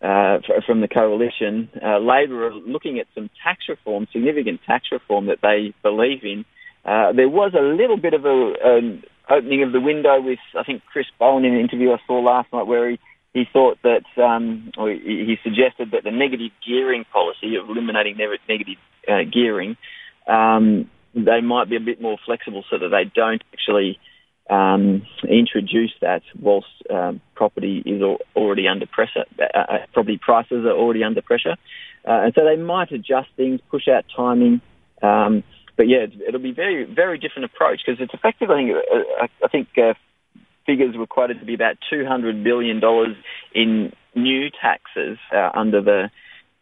uh, 0.00 0.38
from 0.66 0.80
the 0.80 0.88
coalition. 0.88 1.68
Uh, 1.80 1.98
Labor 1.98 2.48
are 2.48 2.54
looking 2.54 2.98
at 2.98 3.06
some 3.14 3.30
tax 3.44 3.60
reform, 3.68 4.08
significant 4.12 4.60
tax 4.66 4.86
reform 4.90 5.26
that 5.26 5.38
they 5.42 5.74
believe 5.82 6.24
in. 6.24 6.44
Uh, 6.84 7.12
there 7.12 7.28
was 7.28 7.52
a 7.56 7.62
little 7.62 7.96
bit 7.96 8.14
of 8.14 8.24
a, 8.24 9.00
opening 9.32 9.62
of 9.62 9.72
the 9.72 9.80
window 9.80 10.20
with, 10.20 10.38
I 10.58 10.62
think, 10.64 10.82
Chris 10.92 11.06
Bowen 11.18 11.44
in 11.44 11.54
an 11.54 11.60
interview 11.60 11.92
I 11.92 11.98
saw 12.06 12.20
last 12.20 12.52
night 12.52 12.66
where 12.66 12.90
he, 12.90 13.00
he 13.32 13.44
thought 13.52 13.78
that, 13.82 14.04
um, 14.22 14.72
or 14.76 14.90
he 14.90 15.36
suggested 15.42 15.92
that 15.92 16.04
the 16.04 16.10
negative 16.10 16.52
gearing 16.66 17.04
policy 17.12 17.56
of 17.56 17.68
eliminating 17.68 18.16
negative 18.16 18.76
uh, 19.08 19.22
gearing 19.32 19.76
um, 20.26 20.90
they 21.14 21.40
might 21.40 21.68
be 21.68 21.76
a 21.76 21.80
bit 21.80 22.00
more 22.00 22.18
flexible 22.24 22.64
so 22.70 22.78
that 22.78 22.88
they 22.88 23.04
don't 23.14 23.42
actually 23.52 23.98
um, 24.50 25.02
introduce 25.28 25.92
that 26.00 26.22
whilst 26.40 26.68
um, 26.90 27.20
property 27.34 27.82
is 27.84 28.02
already 28.34 28.66
under 28.66 28.86
pressure. 28.86 29.24
Uh, 29.38 29.58
uh, 29.58 29.78
property 29.92 30.18
prices 30.18 30.64
are 30.64 30.72
already 30.72 31.04
under 31.04 31.22
pressure, 31.22 31.56
uh, 32.08 32.22
and 32.24 32.34
so 32.34 32.44
they 32.44 32.56
might 32.56 32.90
adjust 32.92 33.28
things, 33.36 33.60
push 33.70 33.88
out 33.88 34.04
timing. 34.14 34.60
Um, 35.02 35.44
but 35.82 35.88
yeah, 35.88 36.06
it'll 36.28 36.40
be 36.40 36.52
very, 36.52 36.84
very 36.84 37.18
different 37.18 37.46
approach 37.46 37.80
because 37.84 38.00
it's 38.00 38.14
effective. 38.14 38.50
I 38.50 38.56
think, 38.56 38.70
uh, 38.70 39.26
I 39.44 39.48
think 39.48 39.68
uh, 39.76 39.94
figures 40.64 40.96
were 40.96 41.06
quoted 41.06 41.40
to 41.40 41.46
be 41.46 41.54
about 41.54 41.76
two 41.90 42.04
hundred 42.06 42.44
billion 42.44 42.78
dollars 42.78 43.16
in 43.54 43.92
new 44.14 44.50
taxes 44.50 45.18
uh, 45.34 45.50
under 45.54 45.80
the 45.82 46.10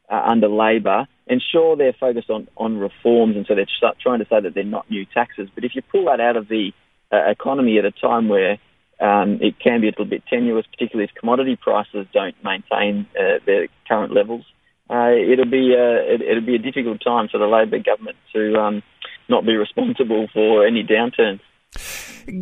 under 0.09 0.49
Labor 0.49 1.07
and 1.31 1.41
sure, 1.41 1.77
they're 1.77 1.93
focused 1.93 2.29
on, 2.29 2.49
on 2.57 2.77
reforms, 2.77 3.37
and 3.37 3.47
so 3.47 3.55
they're 3.55 3.67
trying 4.03 4.19
to 4.19 4.25
say 4.25 4.41
that 4.41 4.53
they're 4.53 4.65
not 4.65 4.91
new 4.91 5.07
taxes. 5.07 5.49
But 5.55 5.65
if 5.65 5.77
you 5.77 5.83
pull 5.83 6.07
that 6.07 6.21
out 6.21 6.37
of 6.37 6.49
the 6.49 6.73
uh, 7.13 7.31
economy 7.31 7.79
at 7.79 7.85
a 7.85 7.93
time 7.93 8.29
where 8.29 8.59
um, 9.01 9.39
it 9.41 9.55
can 9.61 9.81
be 9.81 9.87
a 9.87 9.91
little 9.91 10.07
bit 10.07 10.25
tenuous, 10.29 10.67
particularly 10.67 11.09
if 11.09 11.15
commodity 11.15 11.55
prices 11.55 12.09
don't 12.13 12.35
maintain 12.43 13.07
uh, 13.17 13.39
their 13.47 13.69
current 13.87 14.13
levels, 14.13 14.45
uh, 14.91 15.11
it'll 15.11 15.45
be 15.45 15.73
uh, 15.73 16.03
it, 16.03 16.35
will 16.35 16.45
be 16.45 16.57
a 16.57 16.59
difficult 16.59 17.01
time 17.01 17.29
for 17.29 17.39
the 17.39 17.47
Labor 17.47 17.79
government 17.79 18.17
to 18.35 18.57
um, 18.57 18.83
not 19.31 19.47
be 19.47 19.55
responsible 19.55 20.29
for 20.33 20.67
any 20.67 20.83
downturns. 20.83 21.41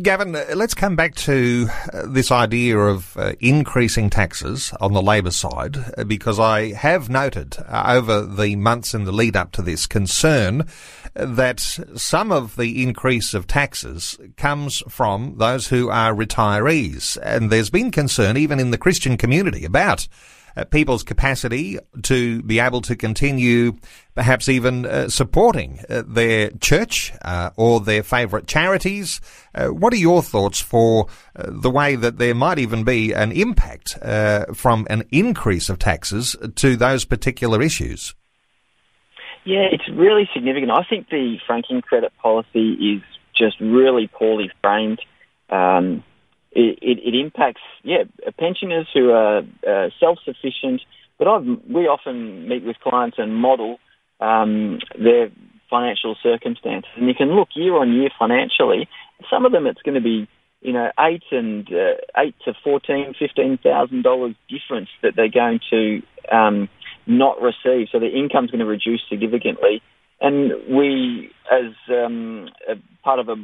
Gavin, 0.01 0.33
let's 0.55 0.73
come 0.73 0.95
back 0.95 1.15
to 1.15 1.67
uh, 1.93 2.05
this 2.07 2.31
idea 2.31 2.77
of 2.77 3.15
uh, 3.15 3.33
increasing 3.39 4.09
taxes 4.09 4.73
on 4.81 4.93
the 4.93 5.01
Labor 5.01 5.31
side, 5.31 5.77
uh, 5.97 6.03
because 6.03 6.39
I 6.39 6.73
have 6.73 7.09
noted 7.09 7.57
over 7.71 8.21
the 8.21 8.55
months 8.55 8.93
in 8.93 9.05
the 9.05 9.11
lead 9.11 9.35
up 9.35 9.51
to 9.53 9.61
this 9.61 9.85
concern 9.85 10.67
that 11.13 11.59
some 11.59 12.31
of 12.31 12.55
the 12.55 12.83
increase 12.83 13.33
of 13.33 13.47
taxes 13.47 14.17
comes 14.37 14.83
from 14.89 15.35
those 15.37 15.67
who 15.67 15.89
are 15.89 16.13
retirees. 16.13 17.17
And 17.21 17.51
there's 17.51 17.69
been 17.69 17.91
concern 17.91 18.37
even 18.37 18.59
in 18.59 18.71
the 18.71 18.77
Christian 18.77 19.17
community 19.17 19.65
about 19.65 20.07
uh, 20.55 20.65
people's 20.65 21.03
capacity 21.03 21.77
to 22.03 22.41
be 22.43 22.59
able 22.59 22.81
to 22.81 22.95
continue 22.95 23.73
perhaps 24.15 24.49
even 24.49 24.85
uh, 24.85 25.07
supporting 25.07 25.79
uh, 25.89 26.03
their 26.05 26.49
church 26.59 27.13
uh, 27.23 27.51
or 27.55 27.79
their 27.79 28.03
favourite 28.03 28.47
charities. 28.47 29.21
Uh, 29.55 29.67
what 29.67 29.93
are 29.93 29.97
your 29.97 30.21
thoughts 30.21 30.59
for 30.59 31.07
uh, 31.35 31.45
the 31.47 31.69
way 31.69 31.95
that 31.95 32.17
there 32.17 32.35
might 32.35 32.59
even 32.59 32.83
be 32.83 33.13
an 33.13 33.31
impact 33.31 33.97
from 34.53 34.85
an 34.89 35.03
increase 35.11 35.69
of 35.69 35.79
taxes 35.79 36.35
to 36.55 36.75
those 36.75 37.05
particular 37.05 37.61
issues? 37.61 38.13
Yeah, 39.45 39.67
it's 39.71 39.87
really 39.89 40.29
significant. 40.33 40.71
I 40.71 40.83
think 40.83 41.09
the 41.09 41.37
franking 41.47 41.81
credit 41.81 42.11
policy 42.21 42.73
is 42.73 43.01
just 43.35 43.59
really 43.61 44.07
poorly 44.07 44.51
framed. 44.61 45.01
Um, 45.49 46.03
it, 46.51 46.79
it, 46.81 46.97
it 47.03 47.15
impacts, 47.19 47.61
yeah, 47.83 48.03
pensioners 48.37 48.87
who 48.93 49.11
are 49.11 49.39
uh, 49.67 49.89
self-sufficient. 49.99 50.81
But 51.17 51.27
I've, 51.27 51.45
we 51.69 51.87
often 51.87 52.47
meet 52.47 52.63
with 52.63 52.77
clients 52.79 53.17
and 53.19 53.35
model 53.35 53.77
um, 54.19 54.79
their 54.97 55.29
financial 55.69 56.15
circumstances, 56.23 56.89
and 56.95 57.07
you 57.07 57.13
can 57.13 57.35
look 57.35 57.49
year 57.55 57.75
on 57.75 57.93
year 57.93 58.09
financially. 58.17 58.87
Some 59.29 59.45
of 59.45 59.51
them, 59.51 59.67
it's 59.67 59.81
going 59.81 59.95
to 59.95 60.01
be 60.01 60.27
you 60.61 60.73
know 60.73 60.91
eight 60.99 61.23
and 61.31 61.67
uh, 61.71 61.95
eight 62.17 62.35
to 62.45 62.53
fourteen, 62.63 63.13
fifteen 63.17 63.59
thousand 63.61 64.03
dollars 64.03 64.35
difference 64.49 64.89
that 65.03 65.13
they're 65.15 65.29
going 65.29 65.59
to 65.69 66.01
um, 66.35 66.69
not 67.05 67.41
receive. 67.41 67.87
So 67.91 67.99
their 67.99 68.15
income's 68.15 68.51
going 68.51 68.59
to 68.59 68.65
reduce 68.65 69.01
significantly. 69.09 69.81
And 70.21 70.51
we, 70.69 71.31
as 71.51 71.71
um, 71.89 72.49
part 73.03 73.19
of 73.19 73.29
a 73.29 73.35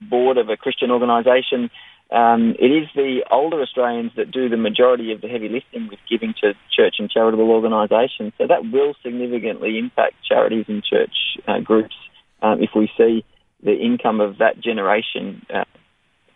board 0.00 0.38
of 0.38 0.48
a 0.48 0.56
Christian 0.56 0.90
organisation, 0.90 1.70
um, 2.10 2.54
it 2.58 2.70
is 2.70 2.88
the 2.94 3.24
older 3.30 3.60
Australians 3.60 4.12
that 4.16 4.30
do 4.30 4.48
the 4.48 4.56
majority 4.56 5.12
of 5.12 5.20
the 5.20 5.28
heavy 5.28 5.48
lifting 5.48 5.88
with 5.88 5.98
giving 6.08 6.34
to 6.42 6.54
church 6.70 6.96
and 6.98 7.10
charitable 7.10 7.50
organisations. 7.50 8.32
So 8.38 8.46
that 8.46 8.70
will 8.70 8.94
significantly 9.02 9.78
impact 9.78 10.14
charities 10.28 10.66
and 10.68 10.84
church 10.84 11.14
uh, 11.48 11.60
groups 11.60 11.94
um, 12.42 12.62
if 12.62 12.70
we 12.76 12.90
see 12.96 13.24
the 13.62 13.74
income 13.74 14.20
of 14.20 14.38
that 14.38 14.60
generation 14.60 15.44
uh, 15.52 15.64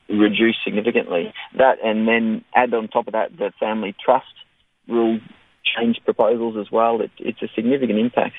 reduce 0.08 0.56
significantly. 0.64 1.32
That 1.56 1.78
and 1.84 2.08
then 2.08 2.44
add 2.54 2.72
on 2.72 2.88
top 2.88 3.06
of 3.06 3.12
that 3.12 3.36
the 3.36 3.52
family 3.60 3.94
trust 4.02 4.26
rule 4.88 5.20
change 5.76 6.00
proposals 6.04 6.56
as 6.58 6.72
well. 6.72 7.00
It, 7.02 7.10
it's 7.18 7.42
a 7.42 7.48
significant 7.54 7.98
impact. 7.98 8.34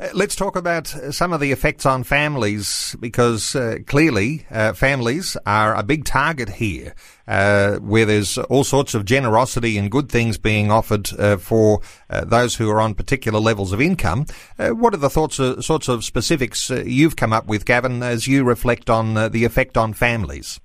Uh, 0.00 0.08
let's 0.12 0.34
talk 0.34 0.56
about 0.56 0.88
some 0.88 1.32
of 1.32 1.38
the 1.38 1.52
effects 1.52 1.86
on 1.86 2.02
families 2.02 2.96
because 2.98 3.54
uh, 3.54 3.76
clearly 3.86 4.44
uh, 4.50 4.72
families 4.72 5.36
are 5.46 5.72
a 5.76 5.84
big 5.84 6.04
target 6.04 6.48
here, 6.48 6.92
uh, 7.28 7.76
where 7.76 8.04
there's 8.04 8.36
all 8.36 8.64
sorts 8.64 8.94
of 8.94 9.04
generosity 9.04 9.78
and 9.78 9.92
good 9.92 10.08
things 10.08 10.36
being 10.36 10.68
offered 10.68 11.08
uh, 11.16 11.36
for 11.36 11.80
uh, 12.10 12.24
those 12.24 12.56
who 12.56 12.68
are 12.68 12.80
on 12.80 12.92
particular 12.92 13.38
levels 13.38 13.72
of 13.72 13.80
income. 13.80 14.26
what 14.58 14.94
are 14.94 14.98
the 14.98 15.10
thoughts, 15.10 15.36
sorts 15.64 15.86
of 15.86 16.02
specifics 16.02 16.70
you've 16.70 17.14
come 17.14 17.32
up 17.32 17.46
with, 17.46 17.64
Gavin, 17.64 18.02
as 18.02 18.26
you 18.26 18.42
reflect 18.42 18.90
on 18.90 19.14
the 19.14 19.44
effect 19.44 19.76
on 19.76 19.92
families? 19.92 20.60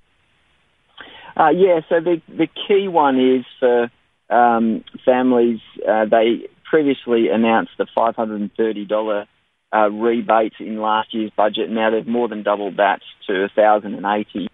yeah, 1.36 1.80
so 1.88 2.00
the 2.00 2.20
the 2.28 2.48
key 2.48 2.88
one 2.88 3.18
is 3.18 3.46
for 3.60 3.90
um, 4.28 4.84
families 5.04 5.60
they 5.86 6.46
previously 6.70 7.28
announced 7.28 7.72
the 7.78 7.86
$530 7.96 9.26
uh, 9.72 9.90
rebate 9.90 10.52
in 10.60 10.80
last 10.80 11.12
year's 11.12 11.32
budget. 11.36 11.68
Now 11.68 11.90
they've 11.90 12.06
more 12.06 12.28
than 12.28 12.44
doubled 12.44 12.76
that 12.76 13.00
to 13.26 13.48
1,080. 13.54 14.48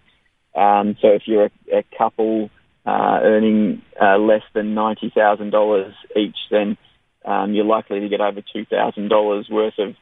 Um, 0.55 0.97
so 0.99 1.09
if 1.09 1.23
you're 1.25 1.45
a, 1.45 1.77
a 1.77 1.83
couple 1.95 2.49
uh, 2.85 3.19
earning 3.21 3.83
uh, 4.01 4.17
less 4.17 4.41
than 4.55 4.73
$90,000 4.73 5.93
each, 6.15 6.37
then 6.49 6.77
um, 7.23 7.53
you're 7.53 7.65
likely 7.65 7.99
to 7.99 8.09
get 8.09 8.21
over 8.21 8.41
$2,000 8.41 9.51
worth 9.51 9.73
of 9.77 9.95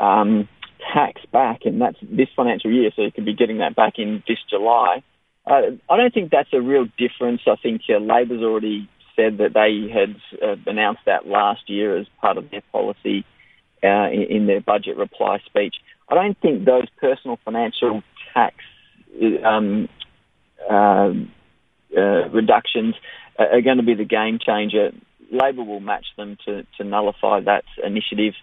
um, 0.00 0.48
tax 0.92 1.20
back, 1.32 1.60
and 1.64 1.80
that's 1.80 1.98
this 2.02 2.28
financial 2.34 2.72
year. 2.72 2.90
So 2.96 3.02
you 3.02 3.12
could 3.12 3.24
be 3.24 3.34
getting 3.36 3.58
that 3.58 3.76
back 3.76 3.94
in 3.98 4.24
this 4.26 4.38
July. 4.50 5.04
Uh, 5.46 5.76
I 5.88 5.96
don't 5.96 6.12
think 6.12 6.30
that's 6.30 6.52
a 6.52 6.60
real 6.60 6.86
difference. 6.98 7.42
I 7.46 7.56
think 7.62 7.82
uh, 7.88 7.98
Labor's 7.98 8.42
already 8.42 8.88
said 9.16 9.38
that 9.38 9.54
they 9.54 9.90
had 9.92 10.16
uh, 10.42 10.56
announced 10.66 11.02
that 11.06 11.26
last 11.26 11.68
year 11.68 11.96
as 11.96 12.06
part 12.20 12.38
of 12.38 12.50
their 12.50 12.62
policy 12.72 13.24
uh, 13.82 14.08
in, 14.10 14.22
in, 14.22 14.46
their 14.46 14.60
budget 14.60 14.96
reply 14.96 15.38
speech. 15.46 15.76
I 16.08 16.14
don't 16.14 16.38
think 16.40 16.64
those 16.64 16.88
personal 17.00 17.38
financial 17.44 18.02
tax 18.32 18.56
um, 19.44 19.88
uh, 20.70 21.12
uh 21.96 22.28
reductions 22.30 22.94
are 23.38 23.60
going 23.60 23.78
to 23.78 23.82
be 23.82 23.94
the 23.94 24.04
game 24.04 24.38
changer. 24.44 24.92
Labor 25.30 25.62
will 25.62 25.80
match 25.80 26.06
them 26.16 26.36
to, 26.44 26.66
to 26.78 26.84
nullify 26.84 27.40
that 27.40 27.64
initiative. 27.82 28.34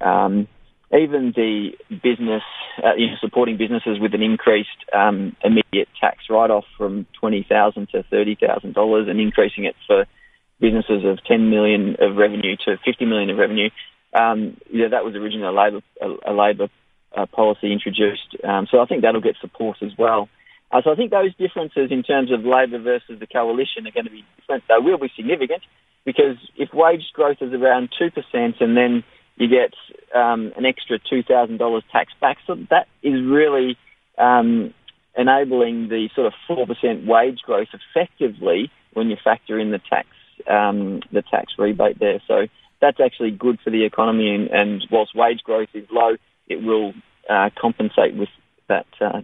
Um, 0.00 0.48
even 0.92 1.32
the 1.34 1.70
business, 1.90 2.42
uh, 2.84 2.94
you 2.96 3.08
know, 3.08 3.16
supporting 3.20 3.56
businesses 3.56 3.98
with 4.00 4.14
an 4.14 4.22
increased 4.22 4.68
um, 4.94 5.36
immediate 5.44 5.88
tax 6.00 6.18
write-off 6.30 6.64
from 6.78 7.06
twenty 7.18 7.44
thousand 7.48 7.88
to 7.90 8.04
thirty 8.04 8.36
thousand 8.36 8.74
dollars, 8.74 9.08
and 9.08 9.20
increasing 9.20 9.64
it 9.64 9.74
for 9.86 10.06
businesses 10.60 11.04
of 11.04 11.22
10 11.24 11.50
million 11.50 11.96
of 12.00 12.16
revenue 12.16 12.56
to 12.64 12.78
50 12.84 13.04
million 13.04 13.30
of 13.30 13.36
revenue. 13.36 13.70
Um, 14.14 14.56
know, 14.72 14.88
that 14.90 15.04
was 15.04 15.14
originally 15.14 15.46
a 15.46 15.52
Labor 15.52 15.80
a, 16.00 16.32
a 16.32 16.34
Labor 16.34 16.68
uh, 17.16 17.26
policy 17.26 17.72
introduced. 17.72 18.36
Um, 18.42 18.66
so 18.70 18.80
I 18.80 18.86
think 18.86 19.02
that'll 19.02 19.20
get 19.20 19.36
support 19.40 19.78
as 19.82 19.92
well. 19.98 20.28
Uh, 20.70 20.80
so 20.82 20.90
I 20.90 20.96
think 20.96 21.10
those 21.10 21.34
differences 21.36 21.90
in 21.90 22.02
terms 22.02 22.32
of 22.32 22.44
Labor 22.44 22.78
versus 22.78 23.20
the 23.20 23.26
coalition 23.26 23.86
are 23.86 23.92
going 23.92 24.06
to 24.06 24.10
be 24.10 24.24
different. 24.40 24.64
They 24.68 24.82
will 24.82 24.98
be 24.98 25.10
significant 25.14 25.62
because 26.04 26.36
if 26.56 26.72
wage 26.72 27.04
growth 27.12 27.38
is 27.40 27.52
around 27.52 27.90
two 27.98 28.10
percent 28.10 28.56
and 28.60 28.76
then 28.76 29.04
you 29.36 29.48
get 29.48 29.74
um, 30.14 30.52
an 30.56 30.64
extra 30.64 30.98
two 30.98 31.22
thousand 31.22 31.58
dollars 31.58 31.84
tax 31.92 32.12
back, 32.20 32.38
so 32.46 32.56
that 32.70 32.88
is 33.02 33.22
really 33.22 33.76
um, 34.18 34.72
enabling 35.16 35.88
the 35.88 36.08
sort 36.14 36.26
of 36.26 36.32
four 36.46 36.66
percent 36.66 37.06
wage 37.06 37.40
growth 37.44 37.68
effectively 37.72 38.70
when 38.94 39.08
you 39.08 39.16
factor 39.22 39.58
in 39.58 39.70
the 39.70 39.80
tax 39.90 40.08
um, 40.48 41.00
the 41.12 41.22
tax 41.22 41.52
rebate 41.58 41.98
there. 41.98 42.20
So 42.26 42.46
that's 42.80 43.00
actually 43.00 43.30
good 43.30 43.58
for 43.62 43.70
the 43.70 43.84
economy, 43.84 44.34
and, 44.34 44.48
and 44.48 44.86
whilst 44.90 45.14
wage 45.14 45.40
growth 45.44 45.68
is 45.74 45.86
low, 45.90 46.16
it 46.48 46.62
will 46.62 46.92
uh, 47.28 47.50
compensate 47.58 48.14
with 48.14 48.28
that 48.68 48.86
uh, 49.00 49.22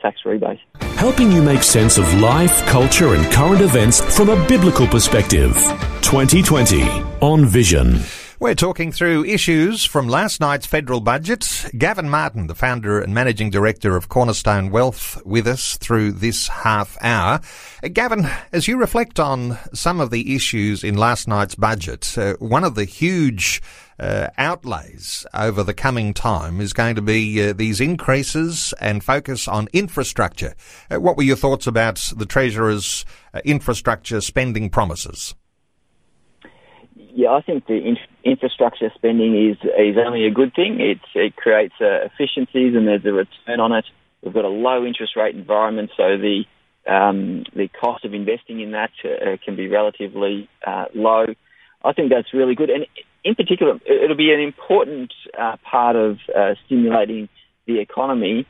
tax 0.00 0.20
rebate. 0.24 0.60
Helping 0.96 1.32
you 1.32 1.42
make 1.42 1.62
sense 1.62 1.98
of 1.98 2.12
life, 2.20 2.64
culture, 2.66 3.14
and 3.14 3.30
current 3.32 3.60
events 3.60 4.00
from 4.16 4.28
a 4.28 4.48
biblical 4.48 4.86
perspective. 4.86 5.54
2020 6.02 6.82
on 7.20 7.44
Vision. 7.44 8.21
We're 8.42 8.56
talking 8.56 8.90
through 8.90 9.24
issues 9.26 9.84
from 9.84 10.08
last 10.08 10.40
night's 10.40 10.66
federal 10.66 11.00
budget. 11.00 11.46
Gavin 11.78 12.10
Martin, 12.10 12.48
the 12.48 12.56
founder 12.56 13.00
and 13.00 13.14
managing 13.14 13.50
director 13.50 13.94
of 13.94 14.08
Cornerstone 14.08 14.72
Wealth, 14.72 15.24
with 15.24 15.46
us 15.46 15.76
through 15.76 16.10
this 16.10 16.48
half 16.48 16.98
hour. 17.00 17.40
Uh, 17.84 17.88
Gavin, 17.92 18.26
as 18.50 18.66
you 18.66 18.80
reflect 18.80 19.20
on 19.20 19.60
some 19.72 20.00
of 20.00 20.10
the 20.10 20.34
issues 20.34 20.82
in 20.82 20.96
last 20.96 21.28
night's 21.28 21.54
budget, 21.54 22.18
uh, 22.18 22.34
one 22.40 22.64
of 22.64 22.74
the 22.74 22.84
huge 22.84 23.62
uh, 24.00 24.26
outlays 24.36 25.24
over 25.32 25.62
the 25.62 25.72
coming 25.72 26.12
time 26.12 26.60
is 26.60 26.72
going 26.72 26.96
to 26.96 27.02
be 27.02 27.40
uh, 27.48 27.52
these 27.52 27.80
increases 27.80 28.74
and 28.80 29.04
focus 29.04 29.46
on 29.46 29.68
infrastructure. 29.72 30.56
Uh, 30.90 30.98
what 30.98 31.16
were 31.16 31.22
your 31.22 31.36
thoughts 31.36 31.68
about 31.68 32.12
the 32.16 32.26
Treasurer's 32.26 33.04
uh, 33.34 33.40
infrastructure 33.44 34.20
spending 34.20 34.68
promises? 34.68 35.36
Yeah, 37.14 37.30
I 37.30 37.42
think 37.42 37.66
the 37.66 37.76
infrastructure 38.24 38.90
spending 38.94 39.50
is 39.50 39.56
is 39.78 39.96
only 40.04 40.26
a 40.26 40.30
good 40.30 40.54
thing. 40.54 40.80
It 40.80 41.00
it 41.14 41.36
creates 41.36 41.74
uh, 41.80 42.06
efficiencies 42.06 42.74
and 42.74 42.86
there's 42.86 43.04
a 43.04 43.12
return 43.12 43.60
on 43.60 43.72
it. 43.72 43.84
We've 44.22 44.34
got 44.34 44.44
a 44.44 44.48
low 44.48 44.84
interest 44.84 45.16
rate 45.16 45.34
environment, 45.34 45.90
so 45.96 46.16
the 46.16 46.44
um, 46.86 47.44
the 47.54 47.68
cost 47.68 48.04
of 48.04 48.14
investing 48.14 48.60
in 48.60 48.72
that 48.72 48.90
uh, 49.04 49.36
can 49.44 49.56
be 49.56 49.68
relatively 49.68 50.48
uh, 50.66 50.86
low. 50.94 51.26
I 51.84 51.92
think 51.92 52.10
that's 52.10 52.32
really 52.32 52.54
good, 52.54 52.70
and 52.70 52.86
in 53.24 53.34
particular, 53.34 53.78
it'll 53.86 54.16
be 54.16 54.32
an 54.32 54.40
important 54.40 55.12
uh, 55.38 55.56
part 55.68 55.96
of 55.96 56.18
uh, 56.36 56.54
stimulating 56.66 57.28
the 57.66 57.80
economy, 57.80 58.46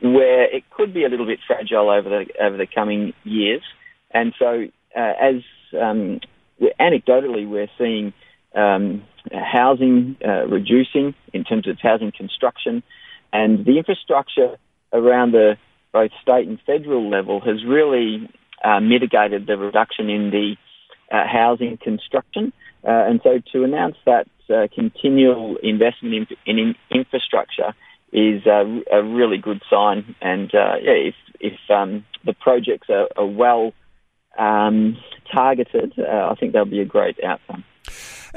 where 0.00 0.44
it 0.44 0.64
could 0.70 0.94
be 0.94 1.04
a 1.04 1.08
little 1.08 1.26
bit 1.26 1.40
fragile 1.46 1.90
over 1.90 2.08
the 2.08 2.26
over 2.42 2.56
the 2.56 2.66
coming 2.66 3.12
years. 3.24 3.62
And 4.10 4.32
so, 4.38 4.66
uh, 4.96 5.12
as 5.20 5.42
um, 5.78 6.20
anecdotally, 6.80 7.48
we're 7.48 7.70
seeing 7.78 8.12
um, 8.54 9.02
housing 9.32 10.16
uh, 10.26 10.46
reducing 10.46 11.14
in 11.32 11.44
terms 11.44 11.66
of 11.66 11.78
housing 11.80 12.12
construction, 12.12 12.82
and 13.32 13.64
the 13.64 13.78
infrastructure 13.78 14.56
around 14.92 15.32
the 15.32 15.56
both 15.92 16.10
state 16.20 16.48
and 16.48 16.58
federal 16.66 17.08
level 17.08 17.40
has 17.40 17.64
really 17.64 18.28
uh, 18.64 18.80
mitigated 18.80 19.46
the 19.46 19.56
reduction 19.56 20.10
in 20.10 20.30
the 20.30 20.56
uh, 21.12 21.26
housing 21.26 21.76
construction. 21.76 22.52
Uh, 22.82 22.90
and 22.90 23.20
so, 23.22 23.40
to 23.52 23.64
announce 23.64 23.96
that 24.04 24.26
uh, 24.50 24.66
continual 24.74 25.56
investment 25.62 26.28
in, 26.46 26.58
in 26.58 26.74
infrastructure 26.90 27.74
is 28.12 28.46
a 28.46 29.02
really 29.02 29.38
good 29.38 29.60
sign. 29.68 30.14
And 30.20 30.50
yeah, 30.52 30.76
if 30.82 31.14
if 31.40 31.58
um, 31.70 32.04
the 32.24 32.32
projects 32.32 32.88
are, 32.88 33.08
are 33.16 33.26
well 33.26 33.72
um, 34.38 34.96
targeted, 35.32 35.94
uh, 35.98 36.28
I 36.30 36.34
think 36.38 36.52
that'll 36.52 36.66
be 36.66 36.80
a 36.80 36.84
great 36.84 37.16
outcome. 37.24 37.64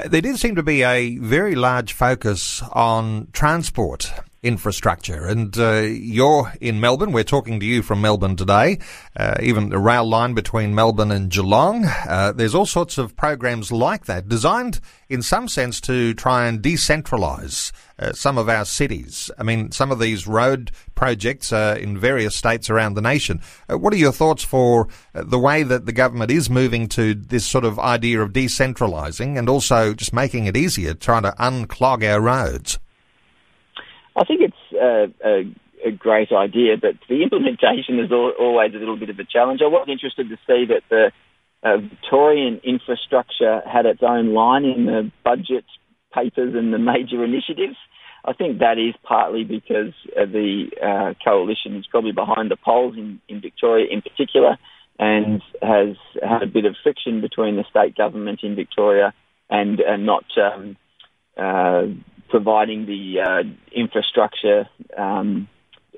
There 0.06 0.20
did 0.20 0.38
seem 0.38 0.54
to 0.54 0.62
be 0.62 0.82
a 0.82 1.18
very 1.18 1.54
large 1.54 1.92
focus 1.92 2.62
on 2.72 3.28
transport 3.32 4.12
infrastructure. 4.42 5.26
And 5.26 5.56
uh, 5.58 5.80
you're 5.80 6.52
in 6.60 6.80
Melbourne. 6.80 7.12
We're 7.12 7.24
talking 7.24 7.58
to 7.60 7.66
you 7.66 7.82
from 7.82 8.00
Melbourne 8.00 8.36
today. 8.36 8.78
Uh, 9.16 9.36
even 9.42 9.70
the 9.70 9.78
rail 9.78 10.04
line 10.04 10.34
between 10.34 10.74
Melbourne 10.74 11.10
and 11.10 11.30
Geelong. 11.30 11.84
Uh, 11.84 12.32
there's 12.32 12.54
all 12.54 12.66
sorts 12.66 12.98
of 12.98 13.16
programs 13.16 13.72
like 13.72 14.06
that 14.06 14.28
designed 14.28 14.80
in 15.08 15.22
some 15.22 15.48
sense 15.48 15.80
to 15.82 16.14
try 16.14 16.46
and 16.46 16.62
decentralise 16.62 17.72
uh, 17.98 18.12
some 18.12 18.38
of 18.38 18.48
our 18.48 18.64
cities. 18.64 19.30
I 19.38 19.42
mean, 19.42 19.72
some 19.72 19.90
of 19.90 19.98
these 19.98 20.26
road 20.26 20.70
projects 20.94 21.52
in 21.52 21.98
various 21.98 22.36
states 22.36 22.70
around 22.70 22.94
the 22.94 23.02
nation. 23.02 23.40
Uh, 23.70 23.78
what 23.78 23.92
are 23.92 23.96
your 23.96 24.12
thoughts 24.12 24.44
for 24.44 24.88
uh, 25.14 25.24
the 25.24 25.38
way 25.38 25.62
that 25.62 25.86
the 25.86 25.92
government 25.92 26.30
is 26.30 26.48
moving 26.48 26.88
to 26.88 27.14
this 27.14 27.44
sort 27.44 27.64
of 27.64 27.78
idea 27.78 28.20
of 28.20 28.32
decentralising 28.32 29.38
and 29.38 29.48
also 29.48 29.94
just 29.94 30.12
making 30.12 30.46
it 30.46 30.56
easier, 30.56 30.94
trying 30.94 31.22
to 31.22 31.34
unclog 31.38 32.08
our 32.08 32.20
roads? 32.20 32.78
I 34.18 34.24
think 34.24 34.40
it's 34.42 34.72
a, 34.74 35.06
a, 35.24 35.88
a 35.88 35.90
great 35.92 36.32
idea, 36.32 36.76
but 36.76 36.94
the 37.08 37.22
implementation 37.22 38.00
is 38.00 38.10
always 38.10 38.74
a 38.74 38.78
little 38.78 38.96
bit 38.96 39.10
of 39.10 39.18
a 39.18 39.24
challenge. 39.24 39.60
I 39.62 39.68
was 39.68 39.86
interested 39.88 40.28
to 40.28 40.36
see 40.46 40.66
that 40.66 40.82
the 40.90 41.12
uh, 41.62 41.76
Victorian 41.78 42.60
infrastructure 42.64 43.62
had 43.66 43.86
its 43.86 44.02
own 44.02 44.34
line 44.34 44.64
in 44.64 44.86
the 44.86 45.12
budget 45.24 45.64
papers 46.12 46.54
and 46.54 46.72
the 46.72 46.78
major 46.78 47.24
initiatives. 47.24 47.76
I 48.24 48.32
think 48.32 48.58
that 48.58 48.78
is 48.78 48.94
partly 49.04 49.44
because 49.44 49.94
uh, 50.16 50.26
the 50.26 51.14
coalition 51.24 51.76
is 51.76 51.86
probably 51.86 52.12
behind 52.12 52.50
the 52.50 52.56
polls 52.56 52.96
in, 52.96 53.20
in 53.28 53.40
Victoria 53.40 53.86
in 53.90 54.02
particular 54.02 54.58
and 54.98 55.40
has 55.62 55.96
had 56.20 56.42
a 56.42 56.46
bit 56.46 56.64
of 56.64 56.74
friction 56.82 57.20
between 57.20 57.56
the 57.56 57.64
state 57.70 57.96
government 57.96 58.40
in 58.42 58.56
Victoria 58.56 59.14
and 59.48 59.80
uh, 59.80 59.96
not 59.96 60.24
um, 60.36 60.76
uh, 61.36 61.82
providing 62.28 62.86
the 62.86 63.20
uh, 63.20 63.42
infrastructure 63.72 64.68
um, 64.96 65.48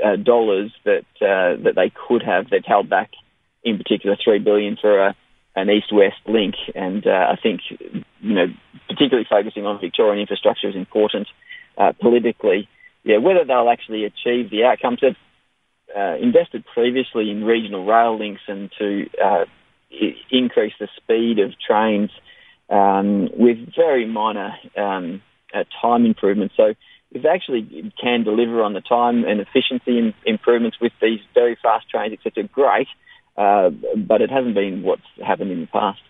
uh, 0.04 0.16
dollars 0.16 0.72
that 0.84 1.04
uh, 1.20 1.62
that 1.62 1.74
they 1.76 1.90
could 2.08 2.22
have. 2.22 2.50
They've 2.50 2.64
held 2.64 2.88
back, 2.88 3.10
in 3.62 3.78
particular, 3.78 4.16
three 4.22 4.38
billion 4.38 4.76
for 4.80 4.98
a, 4.98 5.14
an 5.56 5.68
east-west 5.70 6.20
link, 6.26 6.54
and 6.74 7.06
uh, 7.06 7.26
I 7.32 7.36
think 7.42 7.60
you 7.70 8.34
know, 8.34 8.46
particularly 8.88 9.26
focusing 9.28 9.66
on 9.66 9.80
Victorian 9.80 10.20
infrastructure 10.20 10.68
is 10.68 10.76
important 10.76 11.28
uh, 11.76 11.92
politically. 12.00 12.68
Yeah, 13.04 13.18
whether 13.18 13.44
they'll 13.44 13.70
actually 13.70 14.04
achieve 14.04 14.50
the 14.50 14.64
outcomes 14.64 15.00
they've 15.00 15.16
uh, 15.96 16.16
invested 16.20 16.64
previously 16.72 17.30
in 17.30 17.44
regional 17.44 17.84
rail 17.84 18.18
links 18.18 18.42
and 18.46 18.70
to 18.78 19.06
increase 20.30 20.74
the 20.78 20.88
speed 20.96 21.38
of 21.40 21.52
trains 21.58 22.10
um, 22.70 23.28
with 23.36 23.58
very 23.74 24.06
minor 24.06 24.54
um, 24.76 25.22
uh, 25.54 25.64
time 25.80 26.06
improvements. 26.06 26.54
So 26.56 26.74
if 27.12 27.22
they 27.22 27.28
actually 27.28 27.92
can 28.00 28.24
deliver 28.24 28.62
on 28.62 28.72
the 28.72 28.80
time 28.80 29.24
and 29.24 29.40
efficiency 29.40 29.98
in, 29.98 30.14
improvements 30.24 30.78
with 30.80 30.92
these 31.00 31.20
very 31.34 31.56
fast 31.62 31.88
trains, 31.90 32.14
etc., 32.14 32.48
great. 32.48 32.88
Uh, 33.36 33.70
but 33.96 34.20
it 34.20 34.30
hasn't 34.30 34.54
been 34.54 34.82
what's 34.82 35.02
happened 35.24 35.50
in 35.50 35.60
the 35.60 35.66
past. 35.66 36.00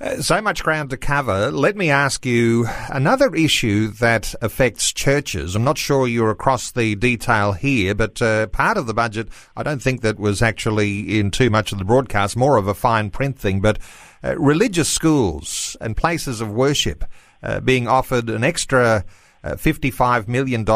Uh, 0.00 0.22
so 0.22 0.40
much 0.40 0.62
ground 0.62 0.90
to 0.90 0.96
cover. 0.96 1.50
Let 1.50 1.76
me 1.76 1.90
ask 1.90 2.24
you 2.24 2.66
another 2.88 3.34
issue 3.34 3.88
that 3.92 4.34
affects 4.40 4.92
churches. 4.92 5.56
I'm 5.56 5.64
not 5.64 5.78
sure 5.78 6.06
you're 6.06 6.30
across 6.30 6.70
the 6.70 6.94
detail 6.94 7.52
here, 7.52 7.94
but 7.94 8.20
uh, 8.22 8.46
part 8.48 8.76
of 8.76 8.86
the 8.86 8.94
budget, 8.94 9.28
I 9.56 9.62
don't 9.62 9.82
think 9.82 10.02
that 10.02 10.18
was 10.18 10.42
actually 10.42 11.18
in 11.18 11.30
too 11.30 11.50
much 11.50 11.72
of 11.72 11.78
the 11.78 11.84
broadcast, 11.84 12.36
more 12.36 12.56
of 12.56 12.68
a 12.68 12.74
fine 12.74 13.10
print 13.10 13.38
thing, 13.38 13.60
but 13.60 13.78
uh, 14.22 14.38
religious 14.38 14.88
schools 14.88 15.76
and 15.80 15.96
places 15.96 16.40
of 16.40 16.50
worship 16.50 17.04
uh, 17.42 17.60
being 17.60 17.88
offered 17.88 18.28
an 18.30 18.44
extra 18.44 19.04
uh, 19.44 19.50
$55 19.50 20.26
million 20.26 20.66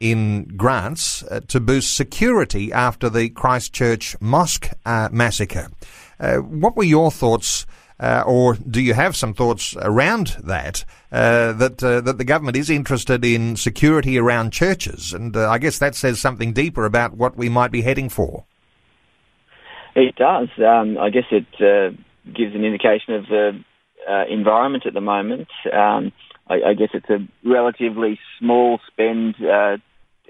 in 0.00 0.56
grants 0.56 1.22
uh, 1.22 1.40
to 1.46 1.60
boost 1.60 1.94
security 1.96 2.72
after 2.72 3.08
the 3.08 3.28
Christchurch 3.28 4.20
mosque 4.20 4.68
uh, 4.84 5.08
massacre. 5.12 5.68
Uh, 6.18 6.38
what 6.38 6.76
were 6.76 6.84
your 6.84 7.12
thoughts, 7.12 7.64
or 8.00 8.54
do 8.54 8.80
you 8.80 8.94
have 8.94 9.14
some 9.14 9.34
thoughts 9.34 9.76
around 9.80 10.36
that? 10.42 10.84
that 11.10 11.78
that 11.78 12.18
the 12.18 12.24
government 12.24 12.56
is 12.56 12.68
interested 12.68 13.24
in 13.24 13.56
security 13.56 14.18
around 14.18 14.52
churches, 14.52 15.12
and 15.12 15.36
I 15.36 15.58
guess 15.58 15.78
that 15.78 15.94
says 15.94 16.20
something 16.20 16.52
deeper 16.52 16.84
about 16.84 17.16
what 17.16 17.36
we 17.36 17.48
might 17.48 17.70
be 17.70 17.82
heading 17.82 18.08
for. 18.08 18.44
It 19.94 20.16
does. 20.16 20.48
Um, 20.58 20.98
I 20.98 21.10
guess 21.10 21.24
it 21.30 21.46
gives 22.34 22.54
an 22.54 22.64
indication 22.64 23.14
of 23.14 23.26
the 23.26 23.64
uh, 24.08 24.24
environment 24.28 24.86
at 24.86 24.94
the 24.94 25.00
moment. 25.00 25.48
Um, 25.72 26.12
I, 26.48 26.70
I, 26.70 26.74
guess 26.74 26.90
it's 26.94 27.10
a 27.10 27.26
relatively 27.44 28.18
small 28.38 28.78
spend, 28.86 29.34
uh, 29.44 29.78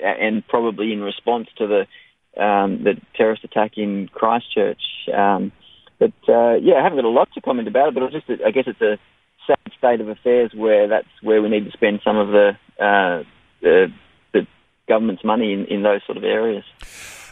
and 0.02 0.46
probably 0.46 0.92
in 0.92 1.00
response 1.00 1.48
to 1.58 1.66
the 1.66 2.42
um, 2.42 2.84
the 2.84 3.00
terrorist 3.16 3.44
attack 3.44 3.72
in 3.76 4.08
Christchurch. 4.12 4.82
Um, 5.14 5.52
But 5.98 6.12
uh, 6.28 6.54
yeah, 6.60 6.74
I 6.74 6.82
haven't 6.82 6.98
got 6.98 7.04
a 7.04 7.08
lot 7.08 7.28
to 7.34 7.40
comment 7.40 7.68
about 7.68 7.88
it, 7.88 7.94
but 7.94 8.12
just 8.12 8.26
I 8.44 8.50
guess 8.50 8.64
it's 8.66 8.80
a 8.80 8.98
sad 9.46 9.72
state 9.78 10.00
of 10.00 10.08
affairs 10.08 10.52
where 10.54 10.88
that's 10.88 11.08
where 11.22 11.40
we 11.40 11.48
need 11.48 11.64
to 11.64 11.70
spend 11.72 12.00
some 12.04 12.16
of 12.16 12.28
the 12.28 12.50
uh, 12.78 13.24
the, 13.62 13.86
the 14.32 14.46
government's 14.88 15.24
money 15.24 15.52
in, 15.52 15.64
in 15.66 15.82
those 15.82 16.00
sort 16.04 16.18
of 16.18 16.24
areas. 16.24 16.64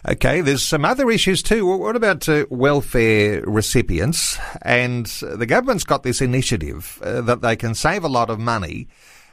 Okay, 0.07 0.43
there's 0.43 0.63
some 0.63 0.85
other 0.85 1.11
issues 1.11 1.43
too. 1.43 1.65
What 1.65 1.97
about 1.97 2.29
uh, 2.29 2.45
welfare 2.51 3.41
recipients? 3.47 4.39
And 4.61 5.07
the 5.07 5.47
government's 5.47 5.85
got 5.85 6.03
this 6.03 6.21
initiative 6.21 7.01
uh, 7.03 7.23
that 7.23 7.41
they 7.41 7.57
can 7.57 7.75
save 7.75 8.05
a 8.05 8.09
lot 8.09 8.29
of 8.29 8.39
money 8.39 8.87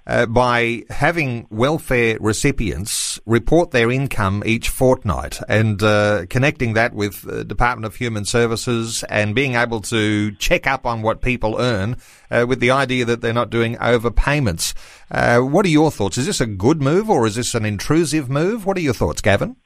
uh, 0.08 0.28
by 0.28 0.84
having 0.90 1.46
welfare 1.50 2.18
recipients 2.22 3.20
report 3.26 3.72
their 3.72 3.92
income 3.92 4.44
each 4.46 4.70
fortnight 4.70 5.42
and 5.50 5.84
uh, 5.84 6.26
connecting 6.30 6.72
that 6.74 6.94
with 6.94 7.24
the 7.24 7.44
Department 7.44 7.86
of 7.86 7.98
Human 7.98 8.24
Services 8.24 9.04
and 9.10 9.36
being 9.36 9.56
able 9.56 9.82
to 9.82 10.32
check 10.36 10.68
up 10.68 10.86
on 10.86 11.02
what 11.02 11.22
people 11.22 11.58
earn 11.60 11.98
uh, 12.32 12.46
with 12.48 12.62
the 12.62 12.72
idea 12.72 13.04
that 13.04 13.20
they're 13.20 13.34
not 13.34 13.50
doing 13.50 13.76
overpayments. 13.76 14.74
Uh, 15.12 15.40
what 15.40 15.66
are 15.66 15.70
your 15.70 15.92
thoughts? 15.92 16.18
Is 16.18 16.28
this 16.28 16.40
a 16.40 16.46
good 16.46 16.82
move 16.82 17.10
or 17.10 17.28
is 17.28 17.36
this 17.36 17.56
an 17.56 17.66
intrusive 17.66 18.30
move? 18.30 18.66
What 18.66 18.78
are 18.78 18.82
your 18.82 18.94
thoughts, 18.94 19.20
Gavin? 19.20 19.58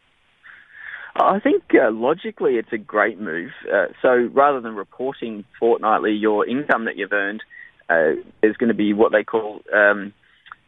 I 1.15 1.39
think 1.39 1.63
uh, 1.73 1.91
logically 1.91 2.55
it's 2.55 2.73
a 2.73 2.77
great 2.77 3.19
move. 3.19 3.51
Uh, 3.71 3.87
so 4.01 4.29
rather 4.33 4.59
than 4.59 4.75
reporting 4.75 5.45
fortnightly 5.59 6.11
your 6.11 6.45
income 6.45 6.85
that 6.85 6.97
you've 6.97 7.13
earned, 7.13 7.41
uh, 7.89 8.21
there's 8.41 8.57
going 8.57 8.69
to 8.69 8.73
be 8.75 8.93
what 8.93 9.11
they 9.11 9.23
call 9.23 9.61
um, 9.73 10.13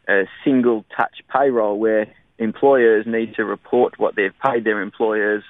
a 0.08 0.22
single 0.44 0.84
touch 0.96 1.16
payroll 1.30 1.78
where 1.78 2.06
employers 2.38 3.04
need 3.06 3.34
to 3.34 3.44
report 3.44 3.98
what 3.98 4.16
they've 4.16 4.32
paid 4.44 4.64
their 4.64 4.80
employers 4.80 5.42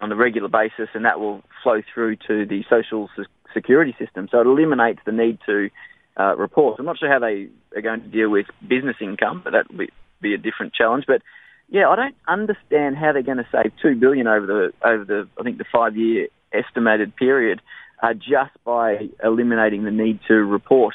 on 0.00 0.12
a 0.12 0.16
regular 0.16 0.48
basis 0.48 0.88
and 0.94 1.04
that 1.04 1.20
will 1.20 1.42
flow 1.62 1.80
through 1.94 2.16
to 2.16 2.44
the 2.44 2.62
social 2.68 3.08
security 3.54 3.94
system. 3.98 4.28
So 4.30 4.40
it 4.40 4.46
eliminates 4.46 5.00
the 5.06 5.12
need 5.12 5.38
to 5.46 5.70
uh, 6.18 6.36
report. 6.36 6.78
I'm 6.78 6.84
not 6.84 6.98
sure 6.98 7.10
how 7.10 7.20
they 7.20 7.48
are 7.74 7.82
going 7.82 8.02
to 8.02 8.08
deal 8.08 8.28
with 8.28 8.46
business 8.60 8.96
income, 9.00 9.40
but 9.42 9.52
that 9.52 9.70
will 9.70 9.78
be, 9.78 9.90
be 10.20 10.34
a 10.34 10.38
different 10.38 10.74
challenge. 10.74 11.04
But 11.06 11.22
yeah, 11.72 11.88
I 11.88 11.96
don't 11.96 12.14
understand 12.28 12.98
how 12.98 13.12
they're 13.12 13.22
going 13.22 13.38
to 13.38 13.48
save 13.50 13.72
two 13.80 13.94
billion 13.94 14.26
over 14.26 14.46
the 14.46 14.72
over 14.86 15.04
the 15.04 15.26
I 15.40 15.42
think 15.42 15.56
the 15.56 15.64
five 15.72 15.96
year 15.96 16.28
estimated 16.52 17.16
period 17.16 17.62
uh, 18.02 18.12
just 18.12 18.52
by 18.62 19.08
eliminating 19.24 19.84
the 19.84 19.90
need 19.90 20.20
to 20.28 20.34
report. 20.34 20.94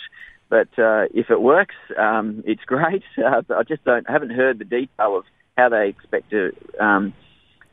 But 0.50 0.70
uh, 0.78 1.06
if 1.16 1.32
it 1.32 1.42
works, 1.42 1.74
um, 1.98 2.44
it's 2.48 2.64
great. 2.64 3.04
Uh, 3.18 3.42
I 3.50 3.64
just 3.64 3.84
don't 3.86 4.08
haven't 4.08 4.30
heard 4.30 4.60
the 4.60 4.66
detail 4.66 5.18
of 5.18 5.26
how 5.58 5.70
they 5.70 5.90
expect 5.90 6.30
to 6.30 6.56
um, 6.80 7.12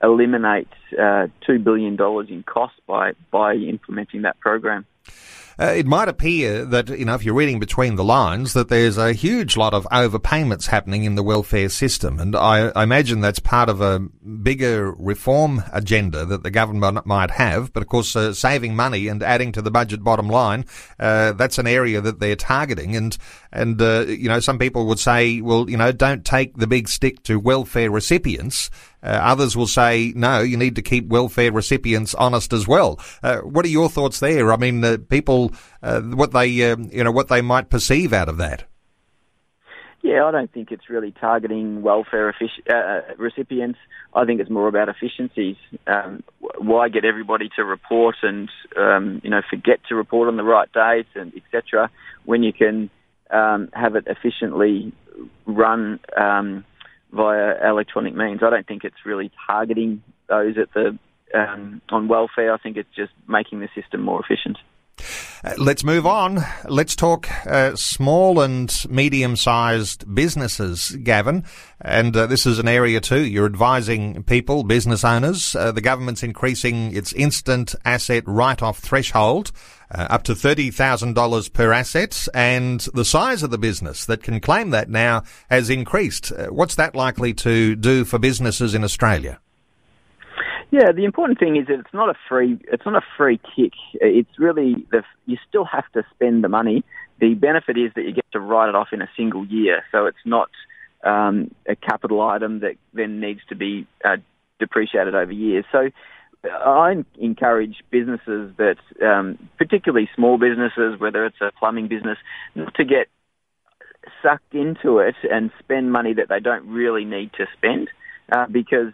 eliminate 0.02 0.68
uh, 0.98 1.26
two 1.46 1.58
billion 1.58 1.96
dollars 1.96 2.28
in 2.30 2.42
cost 2.42 2.74
by 2.86 3.12
by 3.30 3.54
implementing 3.54 4.22
that 4.22 4.40
program. 4.40 4.86
Uh, 5.58 5.66
it 5.76 5.86
might 5.86 6.08
appear 6.08 6.64
that, 6.64 6.88
you 6.88 7.04
know, 7.04 7.14
if 7.14 7.24
you're 7.24 7.34
reading 7.34 7.60
between 7.60 7.96
the 7.96 8.04
lines, 8.04 8.52
that 8.54 8.68
there's 8.68 8.98
a 8.98 9.12
huge 9.12 9.56
lot 9.56 9.74
of 9.74 9.86
overpayments 9.86 10.66
happening 10.66 11.04
in 11.04 11.14
the 11.14 11.22
welfare 11.22 11.68
system. 11.68 12.18
And 12.18 12.34
I, 12.34 12.68
I 12.74 12.82
imagine 12.82 13.20
that's 13.20 13.38
part 13.38 13.68
of 13.68 13.80
a 13.80 14.00
bigger 14.00 14.92
reform 14.92 15.62
agenda 15.72 16.24
that 16.24 16.42
the 16.42 16.50
government 16.50 17.06
might 17.06 17.30
have. 17.32 17.72
But 17.72 17.82
of 17.82 17.88
course, 17.88 18.16
uh, 18.16 18.32
saving 18.32 18.74
money 18.74 19.08
and 19.08 19.22
adding 19.22 19.52
to 19.52 19.62
the 19.62 19.70
budget 19.70 20.02
bottom 20.02 20.28
line, 20.28 20.64
uh, 20.98 21.32
that's 21.32 21.58
an 21.58 21.66
area 21.66 22.00
that 22.00 22.20
they're 22.20 22.36
targeting. 22.36 22.96
And, 22.96 23.16
and, 23.54 23.80
uh, 23.80 24.06
you 24.08 24.28
know, 24.28 24.40
some 24.40 24.58
people 24.58 24.86
would 24.86 24.98
say, 24.98 25.40
well, 25.40 25.70
you 25.70 25.76
know, 25.76 25.92
don't 25.92 26.24
take 26.24 26.56
the 26.56 26.66
big 26.66 26.88
stick 26.88 27.22
to 27.22 27.38
welfare 27.38 27.90
recipients. 27.90 28.68
Uh, 29.02 29.06
others 29.22 29.56
will 29.56 29.68
say, 29.68 30.12
no, 30.16 30.40
you 30.40 30.56
need 30.56 30.76
to 30.76 30.82
keep 30.82 31.08
welfare 31.08 31.52
recipients 31.52 32.14
honest 32.14 32.52
as 32.52 32.66
well. 32.66 32.98
Uh, 33.22 33.38
what 33.38 33.64
are 33.64 33.68
your 33.68 33.88
thoughts 33.88 34.20
there? 34.20 34.52
I 34.52 34.56
mean, 34.56 34.84
uh, 34.84 34.98
people, 35.08 35.52
uh, 35.82 36.00
what 36.00 36.32
they, 36.32 36.70
um, 36.70 36.90
you 36.92 37.04
know, 37.04 37.12
what 37.12 37.28
they 37.28 37.42
might 37.42 37.70
perceive 37.70 38.12
out 38.12 38.28
of 38.28 38.38
that. 38.38 38.64
Yeah, 40.02 40.26
I 40.26 40.32
don't 40.32 40.52
think 40.52 40.70
it's 40.70 40.90
really 40.90 41.12
targeting 41.12 41.80
welfare 41.80 42.34
uh, 42.68 43.00
recipients. 43.16 43.78
I 44.12 44.26
think 44.26 44.38
it's 44.38 44.50
more 44.50 44.68
about 44.68 44.90
efficiencies. 44.90 45.56
Um, 45.86 46.22
why 46.58 46.90
get 46.90 47.06
everybody 47.06 47.48
to 47.56 47.64
report 47.64 48.16
and 48.22 48.50
um, 48.76 49.22
you 49.24 49.30
know 49.30 49.40
forget 49.48 49.80
to 49.88 49.94
report 49.94 50.28
on 50.28 50.36
the 50.36 50.44
right 50.44 50.70
dates 50.74 51.08
and 51.14 51.32
etc. 51.34 51.88
When 52.26 52.42
you 52.42 52.52
can 52.52 52.90
um, 53.30 53.68
have 53.72 53.96
it 53.96 54.04
efficiently 54.06 54.92
run 55.46 56.00
um, 56.16 56.64
via 57.12 57.68
electronic 57.68 58.14
means. 58.14 58.40
I 58.42 58.50
don't 58.50 58.66
think 58.66 58.84
it's 58.84 59.06
really 59.06 59.30
targeting 59.46 60.02
those 60.28 60.56
at 60.58 60.72
the 60.74 60.98
um, 61.34 61.80
on 61.90 62.08
welfare. 62.08 62.52
I 62.52 62.58
think 62.58 62.76
it's 62.76 62.94
just 62.94 63.12
making 63.28 63.60
the 63.60 63.68
system 63.74 64.02
more 64.02 64.20
efficient. 64.20 64.58
Uh, 65.44 65.52
let's 65.58 65.84
move 65.84 66.06
on. 66.06 66.38
Let's 66.66 66.96
talk 66.96 67.28
uh, 67.46 67.76
small 67.76 68.40
and 68.40 68.72
medium 68.88 69.36
sized 69.36 70.12
businesses, 70.14 70.96
Gavin. 71.02 71.44
And 71.80 72.16
uh, 72.16 72.26
this 72.26 72.46
is 72.46 72.58
an 72.58 72.68
area 72.68 73.00
too. 73.00 73.24
You're 73.24 73.46
advising 73.46 74.22
people, 74.22 74.64
business 74.64 75.04
owners. 75.04 75.54
Uh, 75.54 75.72
the 75.72 75.80
government's 75.80 76.22
increasing 76.22 76.96
its 76.96 77.12
instant 77.12 77.74
asset 77.84 78.24
write 78.26 78.62
off 78.62 78.78
threshold 78.78 79.52
uh, 79.90 80.06
up 80.10 80.22
to 80.24 80.32
$30,000 80.32 81.52
per 81.52 81.72
asset, 81.72 82.26
and 82.32 82.80
the 82.94 83.04
size 83.04 83.42
of 83.42 83.50
the 83.50 83.58
business 83.58 84.06
that 84.06 84.22
can 84.22 84.40
claim 84.40 84.70
that 84.70 84.88
now 84.88 85.22
has 85.50 85.68
increased. 85.68 86.32
What's 86.48 86.74
that 86.76 86.94
likely 86.94 87.34
to 87.34 87.76
do 87.76 88.04
for 88.04 88.18
businesses 88.18 88.74
in 88.74 88.82
Australia? 88.82 89.38
Yeah, 90.70 90.92
the 90.92 91.04
important 91.04 91.38
thing 91.38 91.56
is 91.56 91.66
that 91.68 91.78
it's 91.78 91.94
not 91.94 92.08
a 92.08 92.14
free 92.28 92.58
it's 92.72 92.84
not 92.84 92.96
a 92.96 93.06
free 93.16 93.38
kick. 93.56 93.72
It's 93.94 94.38
really 94.38 94.86
the 94.90 95.02
you 95.26 95.36
still 95.48 95.64
have 95.64 95.90
to 95.92 96.02
spend 96.14 96.42
the 96.42 96.48
money. 96.48 96.84
The 97.20 97.34
benefit 97.34 97.78
is 97.78 97.92
that 97.94 98.02
you 98.02 98.12
get 98.12 98.24
to 98.32 98.40
write 98.40 98.68
it 98.68 98.74
off 98.74 98.88
in 98.92 99.00
a 99.00 99.08
single 99.16 99.46
year, 99.46 99.84
so 99.92 100.06
it's 100.06 100.24
not 100.24 100.50
um, 101.04 101.54
a 101.68 101.76
capital 101.76 102.20
item 102.22 102.60
that 102.60 102.74
then 102.92 103.20
needs 103.20 103.40
to 103.48 103.54
be 103.54 103.86
uh, 104.04 104.16
depreciated 104.58 105.14
over 105.14 105.32
years. 105.32 105.64
So 105.70 105.90
I 106.50 107.04
encourage 107.18 107.82
businesses 107.90 108.52
that, 108.56 108.76
um, 109.02 109.38
particularly 109.58 110.08
small 110.14 110.38
businesses, 110.38 110.98
whether 110.98 111.24
it's 111.24 111.40
a 111.40 111.52
plumbing 111.58 111.88
business, 111.88 112.18
not 112.54 112.74
to 112.74 112.84
get 112.84 113.08
sucked 114.22 114.54
into 114.54 114.98
it 114.98 115.14
and 115.30 115.50
spend 115.58 115.92
money 115.92 116.14
that 116.14 116.28
they 116.28 116.40
don't 116.40 116.66
really 116.66 117.04
need 117.04 117.32
to 117.34 117.46
spend, 117.56 117.88
uh, 118.32 118.46
because 118.46 118.92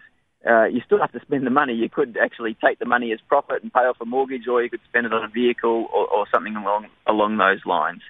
uh, 0.49 0.65
you 0.65 0.81
still 0.85 0.99
have 0.99 1.13
to 1.13 1.21
spend 1.21 1.47
the 1.47 1.51
money. 1.51 1.75
You 1.75 1.89
could 1.89 2.17
actually 2.23 2.57
take 2.65 2.79
the 2.79 2.87
money 2.87 3.13
as 3.13 3.21
profit 3.29 3.63
and 3.63 3.73
pay 3.73 3.81
off 3.81 3.97
a 4.01 4.07
mortgage, 4.07 4.47
or 4.49 4.63
you 4.63 4.71
could 4.71 4.81
spend 4.89 5.07
it 5.07 5.13
on 5.13 5.25
a 5.25 5.29
vehicle 5.29 5.89
or, 5.93 6.09
or 6.09 6.27
something 6.33 6.57
along 6.57 6.87
along 7.07 7.37
those 7.37 7.61
lines. 7.67 8.01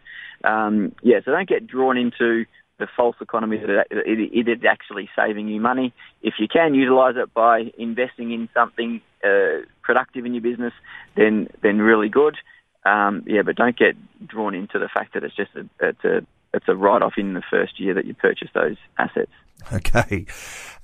Um, 0.45 0.95
yeah, 1.03 1.21
so 1.25 1.33
don't 1.33 1.49
get 1.49 1.67
drawn 1.67 1.97
into 1.97 2.47
the 2.79 2.87
false 2.97 3.17
economy 3.21 3.59
that 3.59 3.87
it, 3.91 4.31
it 4.33 4.49
is 4.49 4.65
actually 4.69 5.09
saving 5.15 5.49
you 5.49 5.61
money. 5.61 5.93
If 6.23 6.35
you 6.39 6.49
can 6.49 6.75
utilise 6.75 7.17
it 7.17 7.35
by 7.35 7.73
investing 7.77 8.33
in 8.33 8.49
something 8.55 9.03
uh, 9.25 9.67
productive 9.83 10.25
in 10.25 10.33
your 10.35 10.43
business, 10.43 10.73
then 11.17 11.49
then 11.63 11.79
really 11.79 12.09
good. 12.09 12.37
Um, 12.85 13.25
yeah, 13.27 13.43
but 13.43 13.57
don't 13.57 13.77
get 13.77 13.97
drawn 14.27 14.55
into 14.55 14.79
the 14.79 14.89
fact 14.89 15.15
that 15.15 15.25
it's 15.25 15.37
just 15.37 15.51
a, 15.55 15.69
it's 15.81 16.05
a 16.05 16.27
it's 16.55 16.69
a 16.69 16.75
write 16.75 17.03
off 17.03 17.15
in 17.17 17.35
the 17.35 17.43
first 17.51 17.79
year 17.79 17.95
that 17.95 18.07
you 18.07 18.15
purchase 18.15 18.49
those 18.55 18.77
assets. 18.99 19.31
Okay. 19.73 20.27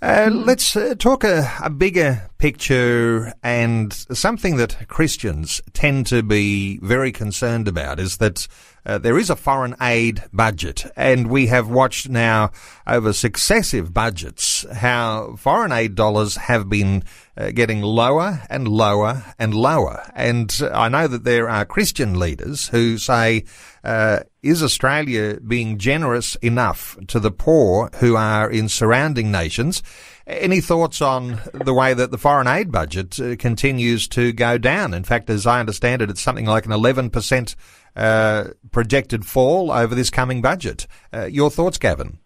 Uh, 0.02 0.30
let's 0.30 0.76
uh, 0.76 0.94
talk 0.98 1.24
a, 1.24 1.50
a, 1.62 1.70
bigger 1.70 2.28
picture 2.36 3.32
and 3.42 3.94
something 3.94 4.56
that 4.56 4.88
Christians 4.88 5.62
tend 5.72 6.06
to 6.08 6.22
be 6.22 6.78
very 6.82 7.10
concerned 7.10 7.66
about 7.66 7.98
is 7.98 8.18
that 8.18 8.46
uh, 8.84 8.98
there 8.98 9.18
is 9.18 9.30
a 9.30 9.36
foreign 9.36 9.74
aid 9.80 10.22
budget 10.32 10.84
and 10.96 11.28
we 11.28 11.46
have 11.46 11.68
watched 11.68 12.10
now 12.10 12.50
over 12.86 13.12
successive 13.12 13.92
budgets 13.92 14.66
how 14.70 15.34
foreign 15.36 15.72
aid 15.72 15.94
dollars 15.94 16.36
have 16.36 16.68
been 16.68 17.02
uh, 17.36 17.50
getting 17.50 17.82
lower 17.82 18.42
and 18.48 18.68
lower 18.68 19.24
and 19.38 19.54
lower. 19.54 20.08
And 20.14 20.54
I 20.72 20.88
know 20.88 21.08
that 21.08 21.24
there 21.24 21.48
are 21.48 21.64
Christian 21.64 22.18
leaders 22.18 22.68
who 22.68 22.96
say, 22.98 23.44
uh, 23.82 24.20
is 24.42 24.62
Australia 24.62 25.38
being 25.40 25.78
generous 25.78 26.36
enough 26.36 26.96
to 27.08 27.18
the 27.18 27.30
poor 27.30 27.90
who 27.96 28.14
are 28.14 28.50
in 28.50 28.65
surrounding 28.68 29.30
nations? 29.30 29.82
Any 30.26 30.60
thoughts 30.60 31.00
on 31.00 31.40
the 31.52 31.74
way 31.74 31.94
that 31.94 32.10
the 32.10 32.18
foreign 32.18 32.48
aid 32.48 32.72
budget 32.72 33.18
uh, 33.20 33.36
continues 33.36 34.08
to 34.08 34.32
go 34.32 34.58
down? 34.58 34.92
In 34.92 35.04
fact, 35.04 35.30
as 35.30 35.46
I 35.46 35.60
understand 35.60 36.02
it, 36.02 36.10
it's 36.10 36.20
something 36.20 36.46
like 36.46 36.66
an 36.66 36.72
11% 36.72 37.54
uh, 37.94 38.44
projected 38.72 39.24
fall 39.24 39.70
over 39.70 39.94
this 39.94 40.10
coming 40.10 40.42
budget. 40.42 40.86
Uh, 41.14 41.24
your 41.26 41.50
thoughts, 41.50 41.78
Gavin? 41.78 42.18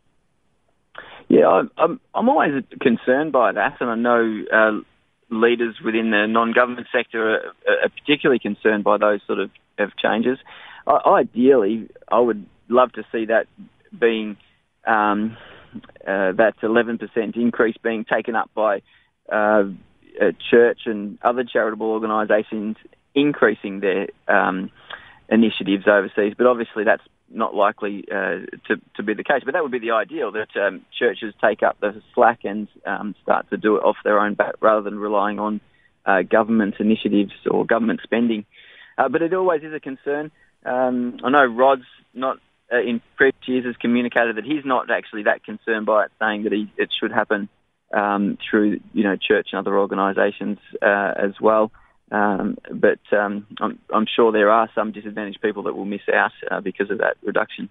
Yeah, 1.29 1.63
I'm, 1.79 2.01
I'm 2.15 2.29
always 2.29 2.65
concerned 2.81 3.33
by 3.33 3.53
that, 3.53 3.77
and 3.81 3.89
I 3.89 3.95
know 3.95 4.45
uh, 4.53 4.81
leaders 5.31 5.77
within 5.85 6.11
the 6.11 6.27
non-government 6.27 6.89
sector 6.91 7.35
are, 7.35 7.53
are, 7.85 7.89
particularly 7.89 8.41
concerned 8.41 8.83
by 8.83 8.99
those 8.99 9.21
sort 9.27 9.39
of, 9.39 9.51
of 9.79 9.91
changes. 9.97 10.39
ideally, 10.89 11.89
I 12.11 12.19
would 12.19 12.47
love 12.69 12.93
to 12.95 13.05
see 13.13 13.27
that 13.27 13.47
being 13.97 14.37
um, 14.87 15.37
uh, 16.07 16.33
that 16.33 16.55
11% 16.63 17.37
increase 17.37 17.77
being 17.83 18.05
taken 18.05 18.35
up 18.35 18.51
by 18.55 18.83
uh, 19.31 19.65
church 20.51 20.81
and 20.87 21.19
other 21.23 21.45
charitable 21.45 21.87
organisations 21.87 22.77
increasing 23.15 23.81
their 23.81 24.09
um, 24.29 24.71
initiatives 25.29 25.85
overseas. 25.87 26.35
But 26.37 26.47
obviously, 26.47 26.85
that's 26.85 27.03
not 27.33 27.55
likely 27.55 28.05
uh, 28.11 28.47
to, 28.67 28.81
to 28.97 29.03
be 29.03 29.15
the 29.15 29.25
case. 29.25 29.43
But 29.45 29.55
that 29.55 29.63
would 29.63 29.73
be 29.73 29.79
the 29.79 29.93
ideal 29.93 30.33
that 30.33 30.49
um, 30.61 30.85
churches 30.99 31.33
take 31.41 31.63
up 31.63 31.79
the 31.81 32.03
slack 32.15 32.41
and 32.45 32.69
um, 32.85 33.15
start 33.23 33.49
to 33.51 33.57
do 33.57 33.77
it 33.77 33.81
off 33.81 33.97
their 34.05 34.19
own 34.19 34.35
bat 34.35 34.57
rather 34.61 34.83
than 34.83 34.99
relying 34.99 35.39
on 35.39 35.61
uh, 36.05 36.23
government 36.23 36.75
initiatives 36.81 37.33
or 37.49 37.65
government 37.65 38.01
spending. 38.03 38.45
Uh, 38.99 39.09
but 39.09 39.23
it 39.23 39.33
always 39.33 39.63
is 39.63 39.73
a 39.73 39.81
concern. 39.81 40.31
Um, 40.65 41.19
I 41.25 41.31
know 41.31 41.47
Rod's 41.47 41.85
not 42.13 42.39
uh, 42.73 42.81
in 42.81 43.01
previous 43.17 43.49
years 43.49 43.65
has 43.65 43.77
communicated 43.77 44.37
that 44.37 44.45
he's 44.45 44.65
not 44.65 44.91
actually 44.91 45.25
that 45.25 45.45
concerned 45.45 45.87
by 45.87 46.05
it, 46.05 46.13
saying 46.21 46.45
that 46.45 46.53
he, 46.53 46.71
it 46.77 46.91
should 46.99 47.13
happen 47.13 47.49
um, 47.93 48.39
through 48.49 48.81
you 48.93 49.05
know 49.05 49.17
church 49.17 49.49
and 49.53 49.59
other 49.59 49.79
organisations 49.79 50.59
uh, 50.83 51.13
as 51.17 51.33
well. 51.41 51.73
Um, 52.13 52.59
but 52.73 52.99
um, 53.17 53.47
I'm, 53.61 53.79
I'm, 53.95 54.07
sure 54.07 54.33
there 54.33 54.51
are 54.51 54.69
some 54.75 54.91
disadvantaged 54.91 55.41
people 55.41 55.63
that 55.65 55.77
will 55.77 55.85
miss 55.85 56.01
out 56.13 56.33
uh, 56.51 56.61
because 56.61 56.91
of 56.91 56.99
that 56.99 57.17
reduction. 57.23 57.69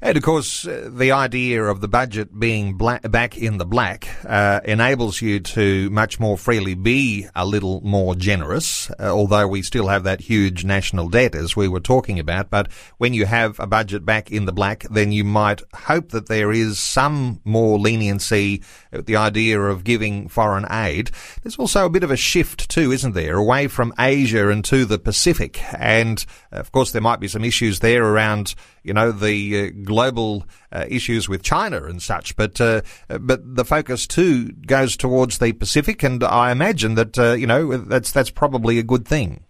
And 0.00 0.16
of 0.16 0.22
course, 0.22 0.66
uh, 0.66 0.90
the 0.92 1.12
idea 1.12 1.64
of 1.64 1.80
the 1.80 1.88
budget 1.88 2.38
being 2.38 2.74
black, 2.74 3.10
back 3.10 3.36
in 3.36 3.58
the 3.58 3.66
black 3.66 4.08
uh, 4.24 4.60
enables 4.64 5.20
you 5.20 5.40
to 5.40 5.90
much 5.90 6.20
more 6.20 6.38
freely 6.38 6.74
be 6.74 7.26
a 7.34 7.44
little 7.44 7.80
more 7.80 8.14
generous, 8.14 8.90
uh, 8.90 9.08
although 9.08 9.48
we 9.48 9.62
still 9.62 9.88
have 9.88 10.04
that 10.04 10.20
huge 10.20 10.64
national 10.64 11.08
debt 11.08 11.34
as 11.34 11.56
we 11.56 11.66
were 11.66 11.80
talking 11.80 12.18
about. 12.20 12.48
But 12.48 12.70
when 12.98 13.12
you 13.12 13.26
have 13.26 13.58
a 13.58 13.66
budget 13.66 14.04
back 14.04 14.30
in 14.30 14.44
the 14.44 14.52
black, 14.52 14.84
then 14.88 15.10
you 15.10 15.24
might 15.24 15.62
hope 15.74 16.10
that 16.10 16.28
there 16.28 16.52
is 16.52 16.78
some 16.78 17.40
more 17.44 17.78
leniency 17.78 18.62
at 18.92 19.06
the 19.06 19.16
idea 19.16 19.60
of 19.60 19.82
giving 19.82 20.28
foreign 20.28 20.66
aid. 20.70 21.10
There's 21.42 21.58
also 21.58 21.86
a 21.86 21.90
bit 21.90 22.04
of 22.04 22.10
a 22.12 22.16
shift 22.16 22.68
too, 22.68 22.92
isn't 22.92 23.14
there, 23.14 23.36
away 23.36 23.66
from 23.66 23.92
Asia 23.98 24.48
and 24.48 24.64
to 24.66 24.84
the 24.84 24.98
Pacific. 24.98 25.60
And 25.74 26.24
of 26.52 26.70
course, 26.70 26.92
there 26.92 27.02
might 27.02 27.20
be 27.20 27.28
some 27.28 27.44
issues 27.44 27.80
there 27.80 28.04
around 28.04 28.54
you 28.88 28.94
know, 28.94 29.12
the 29.12 29.30
uh, 29.38 29.70
global 29.84 30.44
uh, 30.72 30.84
issues 30.88 31.28
with 31.28 31.42
China 31.42 31.84
and 31.84 32.02
such. 32.02 32.36
But 32.36 32.60
uh, 32.60 32.82
but 33.20 33.56
the 33.56 33.64
focus 33.64 34.06
too 34.06 34.52
goes 34.66 34.96
towards 34.96 35.38
the 35.38 35.52
Pacific, 35.52 36.02
and 36.02 36.22
I 36.22 36.50
imagine 36.50 36.94
that 36.94 37.18
uh, 37.18 37.32
you 37.32 37.46
know 37.46 37.76
that's 37.76 38.12
that's 38.12 38.30
probably 38.30 38.78
a 38.78 38.82
good 38.82 39.06
thing. 39.06 39.44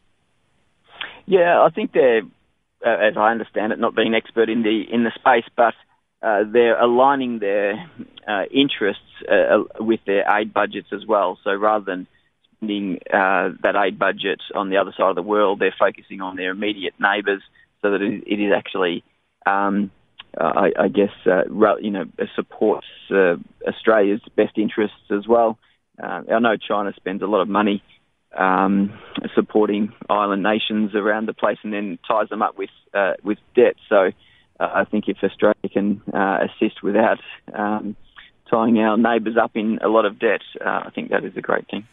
Yeah, 1.26 1.60
I 1.60 1.70
think 1.70 1.92
they're, 1.92 2.22
uh, 2.86 3.08
as 3.08 3.16
I 3.16 3.30
understand 3.30 3.72
it, 3.72 3.78
not 3.78 3.94
being 3.94 4.14
expert 4.14 4.48
in 4.48 4.62
the 4.62 4.82
in 4.90 5.04
the 5.04 5.12
space, 5.14 5.48
but 5.56 5.74
uh, 6.22 6.44
they're 6.50 6.80
aligning 6.80 7.38
their 7.38 7.88
interests 8.50 9.02
with 9.80 10.00
their 10.06 10.24
aid 10.28 10.52
budgets 10.52 10.88
as 10.92 11.06
well. 11.06 11.38
So 11.44 11.52
rather 11.54 11.84
than 11.84 12.06
spending 12.56 12.98
that 13.12 13.76
aid 13.76 13.98
budget 13.98 14.40
on 14.54 14.70
the 14.70 14.78
other 14.78 14.92
side 14.96 15.10
of 15.10 15.16
the 15.16 15.22
world, 15.22 15.58
they're 15.58 15.74
focusing 15.78 16.20
on 16.20 16.36
their 16.36 16.50
immediate 16.50 16.94
neighbours 16.98 17.42
so 17.82 17.92
that 17.92 18.02
it 18.02 18.40
is 18.40 18.52
actually 18.56 19.04
um, 19.46 19.90
I, 20.38 20.72
I, 20.78 20.88
guess, 20.88 21.10
uh, 21.26 21.42
you 21.80 21.90
know, 21.90 22.04
supports 22.34 22.86
uh, 23.10 23.36
Australia's 23.66 24.20
best 24.36 24.56
interests 24.56 24.96
as 25.10 25.26
well. 25.26 25.58
Uh, 26.02 26.22
I 26.32 26.38
know 26.38 26.56
China 26.56 26.92
spends 26.96 27.22
a 27.22 27.26
lot 27.26 27.40
of 27.40 27.48
money 27.48 27.82
um, 28.36 28.92
supporting 29.34 29.92
island 30.08 30.42
nations 30.42 30.94
around 30.94 31.26
the 31.26 31.32
place 31.32 31.58
and 31.64 31.72
then 31.72 31.98
ties 32.06 32.28
them 32.28 32.42
up 32.42 32.56
with 32.58 32.70
with 33.24 33.38
debt. 33.56 33.74
So 33.88 34.10
I 34.60 34.84
think 34.84 35.04
if 35.08 35.16
Australia 35.22 35.68
can 35.72 36.02
assist 36.14 36.82
without 36.82 37.18
um, 37.52 37.96
tying 38.50 38.78
our 38.78 38.96
neighbours 38.96 39.36
up 39.36 39.52
in 39.54 39.78
a 39.82 39.88
lot 39.88 40.04
of 40.04 40.18
debt, 40.18 40.42
I 40.64 40.90
think 40.94 41.10
that 41.10 41.24
is 41.24 41.36
a 41.36 41.40
great 41.40 41.68
thing. 41.68 41.86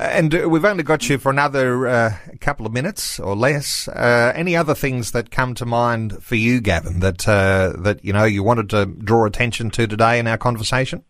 And 0.00 0.34
uh, 0.34 0.48
we've 0.48 0.64
only 0.64 0.82
got 0.82 1.10
you 1.10 1.18
for 1.18 1.30
another 1.30 1.86
uh, 1.86 2.16
couple 2.40 2.64
of 2.64 2.72
minutes 2.72 3.20
or 3.20 3.36
less. 3.36 3.86
Uh, 3.86 4.32
any 4.34 4.56
other 4.56 4.74
things 4.74 5.10
that 5.10 5.30
come 5.30 5.54
to 5.56 5.66
mind 5.66 6.22
for 6.22 6.36
you, 6.36 6.62
Gavin, 6.62 7.00
that 7.00 7.28
uh, 7.28 7.74
that 7.78 8.02
you 8.02 8.12
know 8.12 8.24
you 8.24 8.42
wanted 8.42 8.70
to 8.70 8.86
draw 8.86 9.26
attention 9.26 9.68
to 9.70 9.86
today 9.86 10.18
in 10.18 10.26
our 10.26 10.38
conversation? 10.38 11.04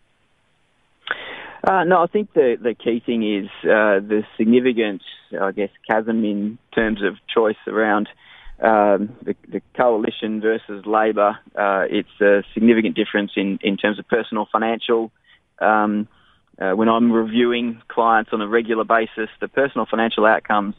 Uh, 1.63 1.85
no, 1.85 2.03
I 2.03 2.07
think 2.07 2.33
the 2.33 2.57
the 2.61 2.75
key 2.75 3.01
thing 3.05 3.23
is 3.23 3.49
uh, 3.63 4.01
the 4.01 4.25
significant, 4.37 5.03
I 5.41 5.53
guess, 5.53 5.71
chasm 5.89 6.25
in 6.25 6.59
terms 6.75 7.01
of 7.05 7.15
choice 7.33 7.61
around 7.69 8.09
um, 8.61 9.17
the, 9.23 9.35
the, 9.49 9.63
coalition 9.75 10.41
versus 10.41 10.85
Labor. 10.87 11.39
it's 11.91 12.21
a 12.21 12.43
significant 12.55 12.95
difference 12.97 13.33
in 13.37 13.59
in 13.63 13.77
terms 13.77 13.99
of 13.99 14.07
personal 14.09 14.47
financial. 14.53 15.11
Um, 15.61 16.09
uh, 16.61 16.73
when 16.73 16.89
I'm 16.89 17.11
reviewing 17.11 17.81
clients 17.89 18.31
on 18.33 18.43
a 18.43 18.47
regular 18.49 18.85
basis, 18.85 19.31
the 19.41 19.49
personal 19.49 19.87
financial 19.87 20.27
outcomes 20.27 20.75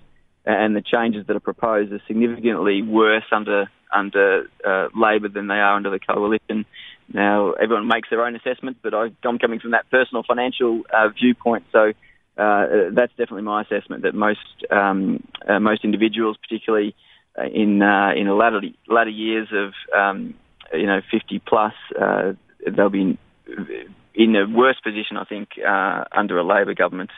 and 0.46 0.76
the 0.76 0.82
changes 0.82 1.26
that 1.28 1.36
are 1.36 1.41
proposed 1.41 1.91
are 1.91 2.02
significantly 2.08 2.82
worse 2.82 3.26
under 3.32 3.70
under 3.94 4.48
uh, 4.65 4.88
Labor 4.96 5.28
than 5.28 5.48
they 5.48 5.56
are 5.56 5.76
under 5.76 5.89
the 5.89 6.00
coalition. 6.00 6.65
Now, 7.13 7.52
everyone 7.54 7.88
makes 7.88 8.10
their 8.10 8.26
own 8.26 8.36
assessment, 8.36 8.78
but 8.82 8.94
I, 8.94 9.10
am 9.26 9.38
coming 9.38 9.60
from 9.60 9.72
that 9.72 9.89
personal 9.89 10.24
financial 10.24 10.84
uh, 10.94 11.10
viewpoint, 11.10 11.65
so 11.74 11.91
uh, 12.38 12.65
that's 12.94 13.12
definitely 13.12 13.41
my 13.41 13.63
assessment 13.63 14.04
that 14.04 14.15
most 14.15 14.39
um, 14.70 15.22
uh, 15.48 15.60
most 15.60 15.84
individuals, 15.84 16.38
particularly 16.38 16.96
uh, 17.38 17.44
in 17.44 17.82
in 17.82 18.28
the 18.28 18.36
latter 18.38 18.62
latter 18.88 19.10
years 19.10 19.48
of 19.52 19.74
um, 19.98 20.34
you 20.74 20.86
know 20.86 21.02
50 21.12 21.39
plus, 21.39 21.74
they'll 22.65 22.89
be 22.89 23.17
in 24.13 24.36
a 24.36 24.46
worse 24.48 24.80
position, 24.84 25.17
I 25.17 25.24
think, 25.26 25.50
uh, 25.65 26.04
under 26.12 26.38
a 26.38 26.44
Labor 26.44 26.74
government. 26.74 27.12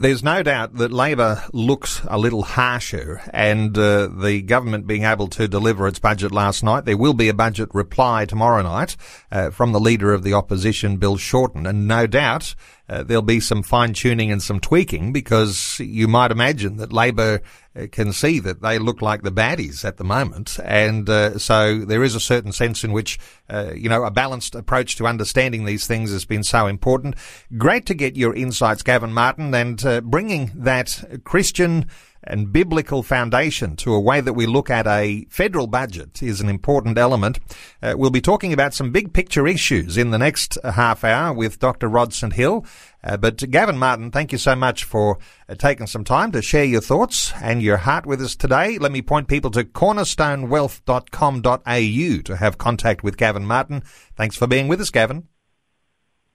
There's 0.00 0.22
no 0.22 0.42
doubt 0.42 0.76
that 0.76 0.92
Labor 0.92 1.42
looks 1.52 2.00
a 2.08 2.18
little 2.18 2.42
harsher, 2.42 3.20
and 3.34 3.76
uh, 3.76 4.06
the 4.06 4.40
government 4.40 4.86
being 4.86 5.04
able 5.04 5.28
to 5.28 5.46
deliver 5.46 5.86
its 5.86 5.98
budget 5.98 6.32
last 6.32 6.62
night. 6.62 6.86
There 6.86 6.96
will 6.96 7.12
be 7.12 7.28
a 7.28 7.34
budget 7.34 7.68
reply 7.74 8.24
tomorrow 8.24 8.62
night 8.62 8.96
uh, 9.30 9.50
from 9.50 9.72
the 9.72 9.80
leader 9.80 10.14
of 10.14 10.22
the 10.22 10.32
opposition, 10.32 10.96
Bill 10.96 11.18
Shorten, 11.18 11.66
and 11.66 11.86
no 11.86 12.06
doubt 12.06 12.54
uh, 12.88 13.02
there'll 13.02 13.22
be 13.22 13.40
some 13.40 13.62
fine 13.62 13.92
tuning 13.92 14.30
and 14.30 14.42
some 14.42 14.60
tweaking 14.60 15.12
because 15.12 15.78
you 15.80 16.06
might 16.06 16.30
imagine 16.30 16.76
that 16.76 16.92
Labor 16.92 17.40
uh, 17.74 17.86
can 17.90 18.12
see 18.12 18.38
that 18.40 18.62
they 18.62 18.78
look 18.78 19.02
like 19.02 19.22
the 19.22 19.32
baddies 19.32 19.84
at 19.84 19.96
the 19.96 20.04
moment. 20.04 20.58
And 20.64 21.08
uh, 21.08 21.38
so 21.38 21.78
there 21.84 22.04
is 22.04 22.14
a 22.14 22.20
certain 22.20 22.52
sense 22.52 22.84
in 22.84 22.92
which, 22.92 23.18
uh, 23.50 23.72
you 23.74 23.88
know, 23.88 24.04
a 24.04 24.10
balanced 24.10 24.54
approach 24.54 24.96
to 24.96 25.06
understanding 25.06 25.64
these 25.64 25.86
things 25.86 26.12
has 26.12 26.24
been 26.24 26.44
so 26.44 26.66
important. 26.66 27.16
Great 27.58 27.86
to 27.86 27.94
get 27.94 28.16
your 28.16 28.34
insights, 28.34 28.82
Gavin 28.82 29.12
Martin, 29.12 29.52
and 29.54 29.84
uh, 29.84 30.00
bringing 30.00 30.52
that 30.54 31.20
Christian 31.24 31.86
and 32.24 32.52
biblical 32.52 33.02
foundation 33.02 33.76
to 33.76 33.94
a 33.94 34.00
way 34.00 34.20
that 34.20 34.34
we 34.34 34.46
look 34.46 34.70
at 34.70 34.86
a 34.86 35.26
federal 35.30 35.66
budget 35.66 36.22
is 36.22 36.40
an 36.40 36.48
important 36.48 36.96
element. 36.98 37.38
Uh, 37.82 37.94
we'll 37.96 38.10
be 38.10 38.20
talking 38.20 38.52
about 38.52 38.74
some 38.74 38.92
big 38.92 39.12
picture 39.12 39.46
issues 39.46 39.96
in 39.96 40.10
the 40.10 40.18
next 40.18 40.58
half 40.64 41.04
hour 41.04 41.32
with 41.32 41.58
Dr. 41.58 41.88
Rod 41.88 42.12
St. 42.12 42.32
Hill. 42.32 42.64
Uh, 43.04 43.16
but 43.16 43.50
Gavin 43.50 43.78
Martin, 43.78 44.10
thank 44.10 44.32
you 44.32 44.38
so 44.38 44.56
much 44.56 44.84
for 44.84 45.18
uh, 45.48 45.54
taking 45.54 45.86
some 45.86 46.04
time 46.04 46.32
to 46.32 46.42
share 46.42 46.64
your 46.64 46.80
thoughts 46.80 47.32
and 47.40 47.62
your 47.62 47.76
heart 47.78 48.06
with 48.06 48.20
us 48.20 48.34
today. 48.34 48.78
Let 48.78 48.92
me 48.92 49.02
point 49.02 49.28
people 49.28 49.50
to 49.52 49.64
cornerstonewealth.com.au 49.64 52.22
to 52.22 52.36
have 52.36 52.58
contact 52.58 53.04
with 53.04 53.16
Gavin 53.16 53.46
Martin. 53.46 53.82
Thanks 54.16 54.36
for 54.36 54.46
being 54.46 54.68
with 54.68 54.80
us, 54.80 54.90
Gavin. 54.90 55.28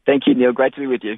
Thank 0.05 0.23
you, 0.27 0.33
Neil. 0.33 0.53
Great 0.53 0.73
to 0.75 0.79
be 0.79 0.87
with 0.87 1.03
you. 1.03 1.17